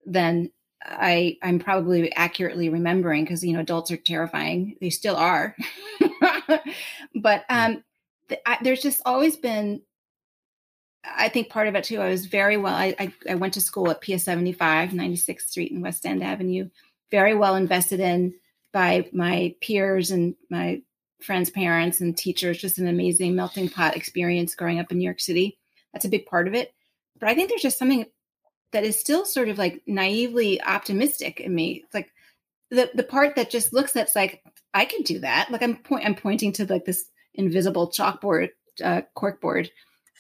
[0.05, 0.51] than
[0.85, 4.77] I I'm probably accurately remembering because you know adults are terrifying.
[4.81, 5.57] They still are,
[7.15, 7.57] but hmm.
[7.57, 7.85] um,
[8.29, 9.83] th- I, there's just always been.
[11.05, 12.01] I think part of it too.
[12.01, 12.75] I was very well.
[12.75, 16.69] I I, I went to school at PS 75, 96th Street and West End Avenue.
[17.11, 18.35] Very well invested in
[18.73, 20.83] by my peers and my
[21.23, 22.59] friends' parents and teachers.
[22.59, 25.59] Just an amazing melting pot experience growing up in New York City.
[25.93, 26.73] That's a big part of it.
[27.19, 28.07] But I think there's just something
[28.73, 31.83] that is still sort of like naively optimistic in me.
[31.85, 32.11] It's like
[32.71, 34.43] the the part that just looks at like
[34.75, 35.51] I can do that.
[35.51, 37.05] Like I'm point I'm pointing to like this
[37.35, 38.51] invisible chalkboard
[38.83, 39.69] uh, corkboard.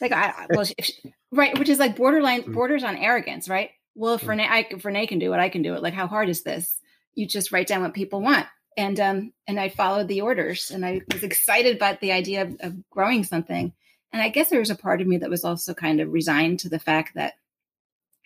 [0.00, 0.90] Like I well if,
[1.32, 2.52] right, which is like borderline mm.
[2.52, 3.70] borders on arrogance, right?
[3.94, 4.28] Well, if mm.
[4.28, 5.82] Renee, I, if Renee can do it, I can do it.
[5.82, 6.78] Like how hard is this?
[7.14, 10.84] You just write down what people want, and um and I followed the orders, and
[10.84, 13.72] I was excited about the idea of, of growing something.
[14.12, 16.60] And I guess there was a part of me that was also kind of resigned
[16.60, 17.34] to the fact that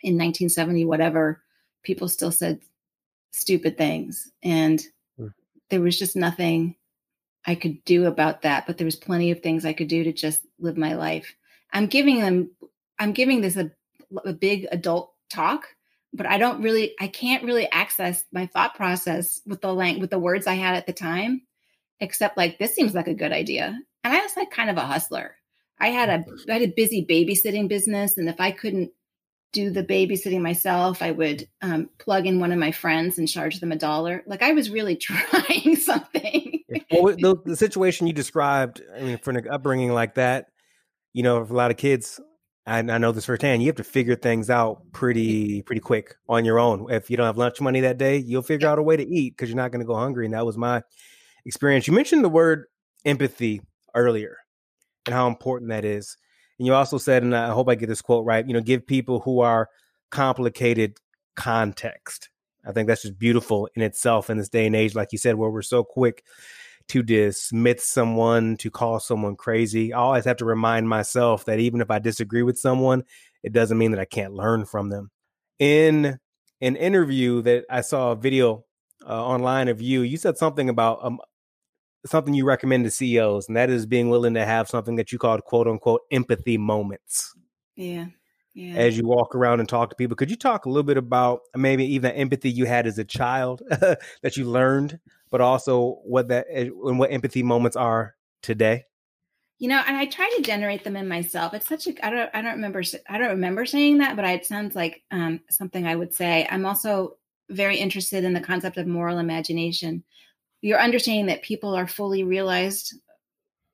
[0.02, 1.42] in 1970 whatever
[1.82, 2.60] people still said
[3.32, 4.84] stupid things and
[5.18, 5.32] mm.
[5.70, 6.74] there was just nothing
[7.46, 10.12] i could do about that but there was plenty of things i could do to
[10.12, 11.34] just live my life
[11.72, 12.50] i'm giving them
[12.98, 13.70] i'm giving this a,
[14.24, 15.66] a big adult talk
[16.16, 20.10] but i don't really i can't really access my thought process with the lang- with
[20.10, 21.42] the words i had at the time
[22.00, 24.86] except like this seems like a good idea and i was like kind of a
[24.86, 25.36] hustler
[25.80, 28.90] i had a i had a busy babysitting business and if i couldn't
[29.56, 31.00] do the babysitting myself.
[31.00, 34.22] I would um, plug in one of my friends and charge them a dollar.
[34.26, 36.62] Like I was really trying something.
[36.90, 40.48] well, the, the, situation you described, I mean, for an upbringing like that,
[41.14, 42.20] you know, for a lot of kids,
[42.66, 43.62] I, I know this firsthand.
[43.62, 46.90] You have to figure things out pretty pretty quick on your own.
[46.90, 49.36] If you don't have lunch money that day, you'll figure out a way to eat
[49.36, 50.24] because you're not going to go hungry.
[50.24, 50.82] And that was my
[51.44, 51.86] experience.
[51.86, 52.64] You mentioned the word
[53.04, 53.62] empathy
[53.94, 54.38] earlier
[55.06, 56.16] and how important that is.
[56.58, 58.86] And you also said, and I hope I get this quote right, you know, give
[58.86, 59.68] people who are
[60.10, 60.98] complicated
[61.36, 62.30] context.
[62.66, 65.36] I think that's just beautiful in itself in this day and age, like you said,
[65.36, 66.24] where we're so quick
[66.88, 69.92] to dismiss someone, to call someone crazy.
[69.92, 73.04] I always have to remind myself that even if I disagree with someone,
[73.42, 75.10] it doesn't mean that I can't learn from them.
[75.58, 76.18] In
[76.60, 78.64] an interview that I saw a video
[79.06, 81.20] uh, online of you, you said something about um,
[82.04, 85.18] something you recommend to CEOs, and that is being willing to have something that you
[85.18, 87.34] called quote unquote empathy moments.
[87.74, 88.06] Yeah.
[88.56, 88.74] Yeah.
[88.74, 91.42] As you walk around and talk to people, could you talk a little bit about
[91.54, 94.98] maybe even the empathy you had as a child that you learned,
[95.30, 98.86] but also what that eh, and what empathy moments are today?
[99.58, 101.52] You know, and I try to generate them in myself.
[101.52, 104.46] It's such a I don't I don't remember I don't remember saying that, but it
[104.46, 106.48] sounds like um, something I would say.
[106.50, 107.18] I'm also
[107.50, 110.02] very interested in the concept of moral imagination,
[110.62, 112.94] you're understanding that people are fully realized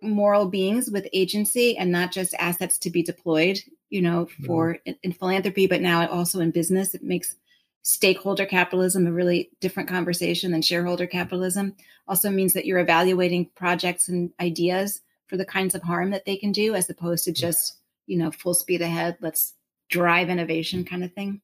[0.03, 3.59] moral beings with agency and not just assets to be deployed
[3.93, 4.47] you know mm-hmm.
[4.47, 7.37] for in, in, philanthropy but now also in business it makes
[7.83, 11.75] stakeholder capitalism a really different conversation than shareholder capitalism
[12.09, 16.37] also means that you're evaluating projects and ideas for the kinds of harm that they
[16.37, 19.55] can do as opposed to just you know, full speed ahead, let's
[19.89, 21.41] drive innovation kind of thing.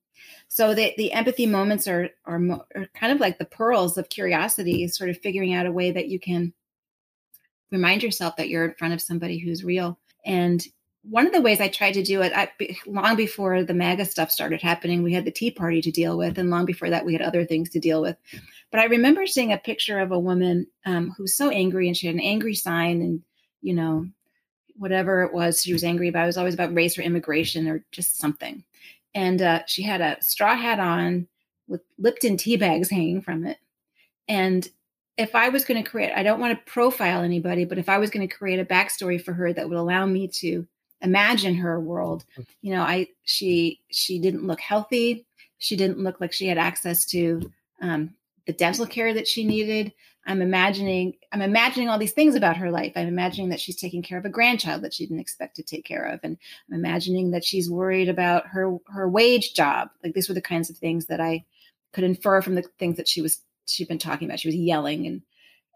[0.49, 2.41] So the, the empathy moments are, are,
[2.75, 6.09] are kind of like the pearls of curiosity, sort of figuring out a way that
[6.09, 6.53] you can
[7.71, 9.99] remind yourself that you're in front of somebody who's real.
[10.25, 10.65] And
[11.03, 12.51] one of the ways I tried to do it, I,
[12.87, 16.39] long before the MAGA stuff started happening, we had the Tea Party to deal with,
[16.39, 18.17] and long before that, we had other things to deal with.
[18.71, 21.97] But I remember seeing a picture of a woman um, who was so angry, and
[21.97, 23.23] she had an angry sign, and
[23.63, 24.07] you know,
[24.77, 26.25] whatever it was she was angry about.
[26.25, 28.65] It was always about race or immigration or just something.
[29.15, 31.27] And uh, she had a straw hat on
[31.67, 33.59] with Lipton tea bags hanging from it.
[34.29, 34.69] And
[35.17, 37.99] if I was going to create, I don't want to profile anybody, but if I
[37.99, 40.67] was going to create a backstory for her that would allow me to
[41.01, 42.47] imagine her world, mm.
[42.63, 45.27] you know, I she she didn't look healthy.
[45.59, 48.15] She didn't look like she had access to um,
[48.47, 49.93] the dental care that she needed.
[50.27, 52.93] I'm imagining I'm imagining all these things about her life.
[52.97, 55.85] I'm imagining that she's taking care of a grandchild that she didn't expect to take
[55.85, 56.37] care of, and
[56.69, 59.91] I'm imagining that she's worried about her her wage job.
[60.05, 61.45] Like these were the kinds of things that I
[61.93, 64.41] could infer from the things that she was she'd been talking about.
[64.41, 65.23] She was yelling and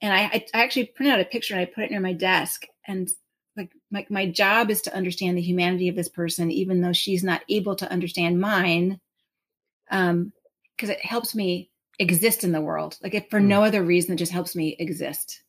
[0.03, 2.66] and I, I actually printed out a picture and I put it near my desk.
[2.87, 3.09] And
[3.57, 7.23] like my my job is to understand the humanity of this person, even though she's
[7.23, 9.01] not able to understand mine.
[9.91, 10.33] Um,
[10.77, 12.99] because it helps me exist in the world.
[13.03, 13.45] Like if for mm.
[13.45, 15.43] no other reason, it just helps me exist.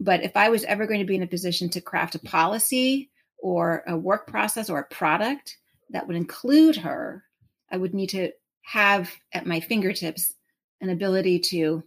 [0.00, 3.10] But if I was ever going to be in a position to craft a policy
[3.38, 5.58] or a work process or a product
[5.90, 7.24] that would include her,
[7.70, 8.32] I would need to
[8.62, 10.34] have at my fingertips
[10.80, 11.84] an ability to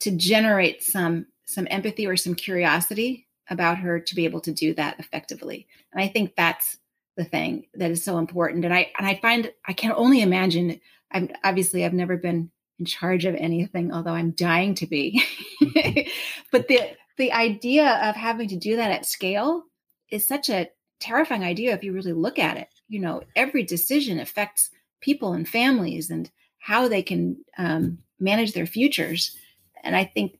[0.00, 4.74] to generate some some empathy or some curiosity about her to be able to do
[4.74, 5.66] that effectively.
[5.92, 6.78] And I think that's
[7.16, 8.64] the thing that is so important.
[8.64, 10.80] And I and I find I can only imagine.
[11.10, 15.22] I'm obviously I've never been in charge of anything, although I'm dying to be.
[16.52, 19.64] but the the idea of having to do that at scale
[20.10, 20.70] is such a
[21.00, 22.68] terrifying idea if you really look at it.
[22.88, 24.70] You know, every decision affects
[25.00, 29.36] people and families and how they can um, manage their futures.
[29.82, 30.36] And I think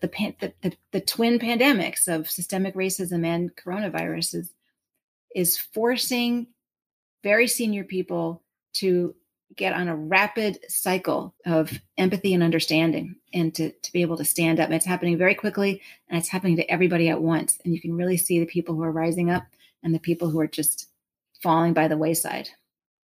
[0.00, 4.52] the, the, the, the twin pandemics of systemic racism and coronavirus is,
[5.34, 6.46] is forcing
[7.22, 8.42] very senior people
[8.74, 9.14] to
[9.56, 14.24] get on a rapid cycle of empathy and understanding and to, to be able to
[14.24, 14.66] stand up.
[14.66, 17.58] And it's happening very quickly and it's happening to everybody at once.
[17.64, 19.44] And you can really see the people who are rising up
[19.82, 20.88] and the people who are just
[21.42, 22.48] falling by the wayside.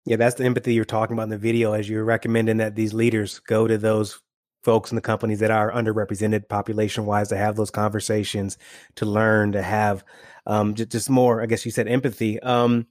[0.06, 2.94] Yeah, that's the empathy you're talking about in the video as you're recommending that these
[2.94, 4.22] leaders go to those
[4.68, 8.58] folks in the companies that are underrepresented population wise to have those conversations,
[8.96, 10.04] to learn, to have
[10.46, 12.38] um, just, just more, I guess you said empathy.
[12.42, 12.86] Um,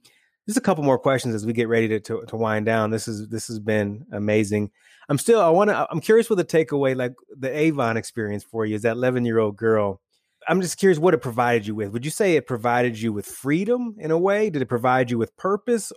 [0.47, 2.89] just a couple more questions as we get ready to, to, to wind down.
[2.89, 4.71] This is this has been amazing.
[5.07, 8.65] I'm still I want to I'm curious what the takeaway like the Avon experience for
[8.65, 10.01] you is that 11 year old girl.
[10.47, 11.91] I'm just curious what it provided you with.
[11.91, 14.49] Would you say it provided you with freedom in a way?
[14.49, 15.91] Did it provide you with purpose?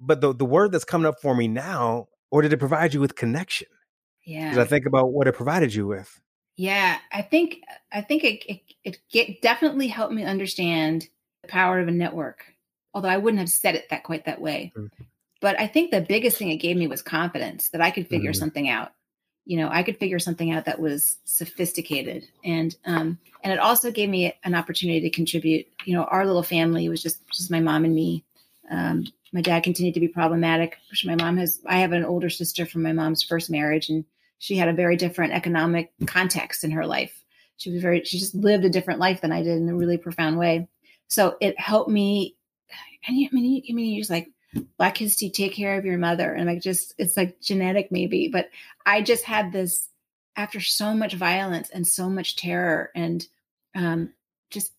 [0.00, 3.00] But the the word that's coming up for me now, or did it provide you
[3.00, 3.68] with connection?
[4.30, 4.60] Yeah.
[4.60, 6.20] I think about what it provided you with.
[6.56, 7.62] Yeah, I think
[7.92, 11.08] I think it it, it get, definitely helped me understand
[11.42, 12.44] the power of a network
[12.94, 14.72] although I wouldn't have said it that quite that way.
[14.76, 15.04] Mm-hmm.
[15.40, 18.32] But I think the biggest thing it gave me was confidence that I could figure
[18.32, 18.38] mm-hmm.
[18.38, 18.92] something out.
[19.46, 23.90] You know, I could figure something out that was sophisticated, and um, and it also
[23.90, 25.66] gave me an opportunity to contribute.
[25.84, 28.22] You know, our little family was just just my mom and me.
[28.70, 30.76] Um, my dad continued to be problematic.
[31.04, 31.60] My mom has.
[31.66, 34.04] I have an older sister from my mom's first marriage, and
[34.40, 37.12] she had a very different economic context in her life.
[37.58, 38.02] She was very.
[38.02, 40.68] She just lived a different life than I did in a really profound way.
[41.06, 42.36] So it helped me
[43.06, 44.30] and I mean, I mean, you're like,
[44.76, 46.32] black to take care of your mother.
[46.32, 48.50] And like, just, it's like genetic maybe, but
[48.84, 49.88] I just had this
[50.36, 53.26] after so much violence and so much terror and
[53.74, 54.12] um,
[54.50, 54.72] just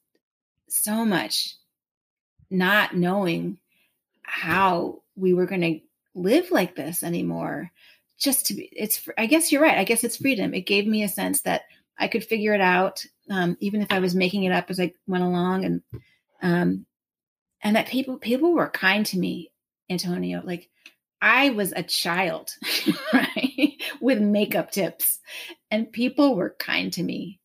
[0.68, 1.56] so much
[2.50, 3.58] not knowing
[4.24, 5.80] how we were going to
[6.14, 7.72] live like this anymore.
[8.22, 9.78] Just to be, it's, I guess you're right.
[9.78, 10.54] I guess it's freedom.
[10.54, 11.64] It gave me a sense that
[11.98, 14.94] I could figure it out, um, even if I was making it up as I
[15.08, 15.66] went along.
[15.66, 15.82] And
[16.42, 16.86] um,
[17.64, 19.52] and that people people were kind to me
[19.90, 20.70] antonio like
[21.22, 22.56] i was a child
[23.14, 25.20] right with makeup tips
[25.70, 27.40] and people were kind to me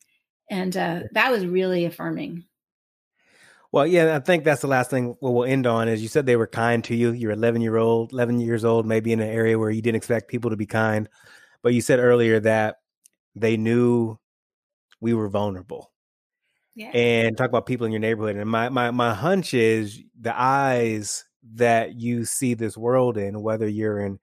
[0.49, 2.45] and uh, that was really affirming
[3.77, 6.37] well yeah i think that's the last thing we'll end on is you said they
[6.37, 9.59] were kind to you you're 11 year old 11 years old maybe in an area
[9.59, 11.09] where you didn't expect people to be kind
[11.63, 12.77] but you said earlier that
[13.35, 14.19] they knew
[15.01, 15.93] we were vulnerable
[16.77, 16.91] yeah.
[16.91, 18.37] and talk about people in your neighborhood.
[18.37, 21.25] And my my my hunch is the eyes
[21.55, 24.19] that you see this world in, whether you're in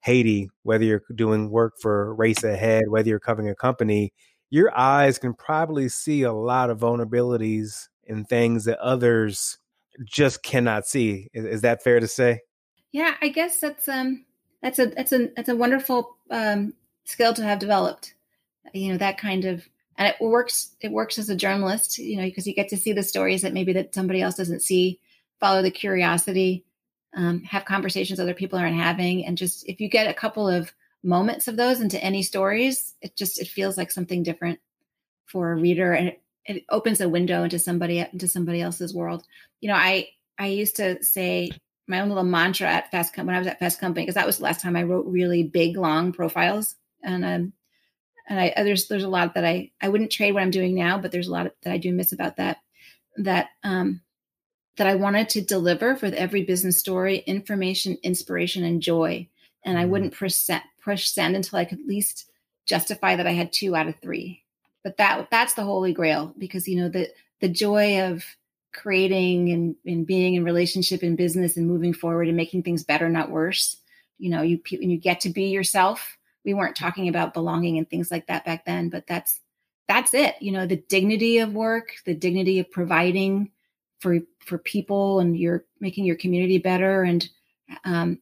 [0.00, 4.12] Haiti, whether you're doing work for raceAhead, whether you're covering a company,
[4.50, 9.58] your eyes can probably see a lot of vulnerabilities and things that others
[10.04, 11.28] just cannot see.
[11.32, 12.40] Is, is that fair to say?
[12.92, 14.24] Yeah, I guess that's um
[14.62, 18.14] that's a that's a that's a wonderful um, skill to have developed.
[18.72, 19.66] You know that kind of
[19.98, 22.92] and it works it works as a journalist you know because you get to see
[22.92, 25.00] the stories that maybe that somebody else doesn't see
[25.40, 26.64] follow the curiosity
[27.16, 30.72] um, have conversations other people aren't having and just if you get a couple of
[31.02, 34.58] moments of those into any stories it just it feels like something different
[35.24, 39.24] for a reader and it, it opens a window into somebody into somebody else's world
[39.60, 41.50] you know i i used to say
[41.88, 44.26] my own little mantra at fast Com- when i was at fast company because that
[44.26, 47.52] was the last time i wrote really big long profiles and um,
[48.28, 50.98] and I there's there's a lot that I I wouldn't trade what I'm doing now,
[50.98, 52.58] but there's a lot that I do miss about that.
[53.16, 54.02] That um,
[54.76, 59.28] that I wanted to deliver for every business story information, inspiration, and joy.
[59.64, 59.90] And I mm-hmm.
[59.90, 62.30] wouldn't push send, push send until I could at least
[62.66, 64.42] justify that I had two out of three.
[64.86, 67.10] But that that's the holy grail because you know the
[67.40, 68.24] the joy of
[68.72, 73.08] creating and, and being in relationship and business and moving forward and making things better,
[73.08, 73.78] not worse.
[74.18, 76.16] You know, you you get to be yourself
[76.46, 79.40] we weren't talking about belonging and things like that back then but that's
[79.88, 83.50] that's it you know the dignity of work the dignity of providing
[83.98, 87.28] for for people and you're making your community better and
[87.84, 88.18] um,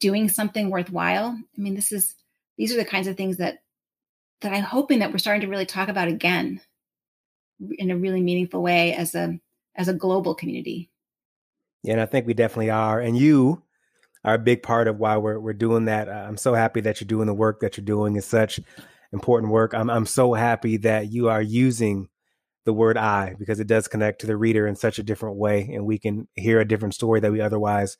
[0.00, 2.16] doing something worthwhile i mean this is
[2.58, 3.62] these are the kinds of things that
[4.40, 6.60] that i'm hoping that we're starting to really talk about again
[7.78, 9.38] in a really meaningful way as a
[9.76, 10.90] as a global community
[11.82, 13.62] yeah and i think we definitely are and you
[14.24, 16.08] are a big part of why we're we're doing that.
[16.08, 18.16] Uh, I'm so happy that you're doing the work that you're doing.
[18.16, 18.60] It's such
[19.12, 19.74] important work.
[19.74, 22.08] I'm I'm so happy that you are using
[22.66, 25.70] the word I because it does connect to the reader in such a different way,
[25.72, 27.96] and we can hear a different story that we otherwise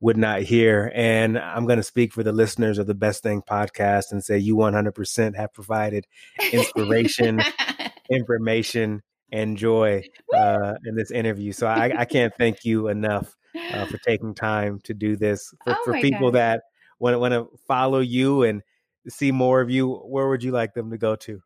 [0.00, 0.90] would not hear.
[0.94, 4.38] And I'm going to speak for the listeners of the Best Thing podcast and say
[4.38, 6.06] you 100% have provided
[6.52, 7.40] inspiration,
[8.10, 10.02] information, and joy
[10.34, 11.52] uh, in this interview.
[11.52, 13.36] So I, I can't thank you enough
[13.72, 15.54] uh, for taking time to do this.
[15.64, 16.38] For, oh for people God.
[16.38, 16.62] that
[16.98, 18.62] want, want to follow you and
[19.08, 21.40] see more of you, where would you like them to go to?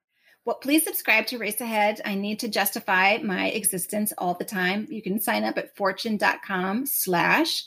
[0.45, 2.01] Well, please subscribe to raceAhead.
[2.05, 4.87] I need to justify my existence all the time.
[4.91, 7.65] You can sign up at fortune.com slash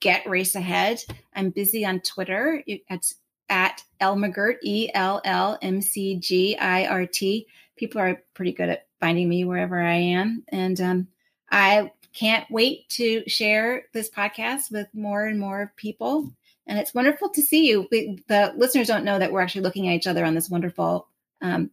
[0.00, 1.02] get race ahead.
[1.34, 2.62] I'm busy on Twitter.
[2.66, 3.16] It's
[3.48, 7.46] at Ellmcgirt, E L L M C G I R T.
[7.76, 10.42] People are pretty good at finding me wherever I am.
[10.48, 11.08] And um,
[11.50, 16.32] I can't wait to share this podcast with more and more people.
[16.66, 17.86] And it's wonderful to see you.
[17.92, 21.08] We, the listeners don't know that we're actually looking at each other on this wonderful
[21.42, 21.70] um,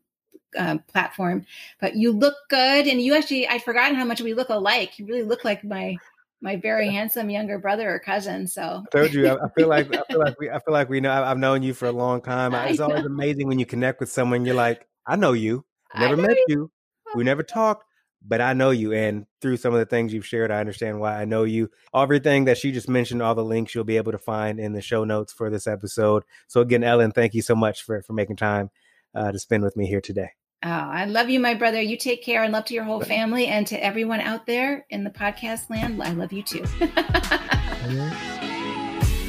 [0.57, 1.45] uh, platform,
[1.80, 2.86] but you look good.
[2.86, 4.99] And you actually, I'd forgotten how much we look alike.
[4.99, 5.97] You really look like my
[6.43, 8.47] my very handsome younger brother or cousin.
[8.47, 10.89] So I told you, I, I, feel like I feel like we I feel like
[10.89, 11.11] we know.
[11.11, 12.53] I've known you for a long time.
[12.69, 14.45] It's always amazing when you connect with someone.
[14.45, 15.65] You're like, I know you.
[15.97, 16.43] Never met you.
[16.47, 16.71] you.
[17.15, 17.85] We never talked,
[18.27, 18.91] but I know you.
[18.91, 21.69] And through some of the things you've shared, I understand why I know you.
[21.95, 24.81] Everything that she just mentioned, all the links you'll be able to find in the
[24.81, 26.23] show notes for this episode.
[26.47, 28.69] So again, Ellen, thank you so much for, for making time
[29.15, 30.31] uh, to spend with me here today.
[30.66, 31.82] Oh, I love you, my brother.
[31.82, 35.03] You take care and love to your whole family and to everyone out there in
[35.03, 36.01] the podcast land.
[36.01, 36.64] I love you too.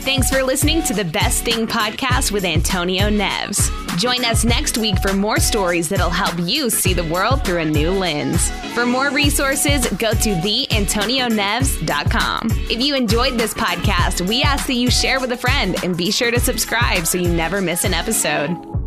[0.05, 3.68] Thanks for listening to the Best Thing podcast with Antonio Neves.
[3.99, 7.64] Join us next week for more stories that'll help you see the world through a
[7.64, 8.49] new lens.
[8.74, 12.49] For more resources, go to theantonioneves.com.
[12.70, 16.12] If you enjoyed this podcast, we ask that you share with a friend and be
[16.12, 18.84] sure to subscribe so you never miss an episode.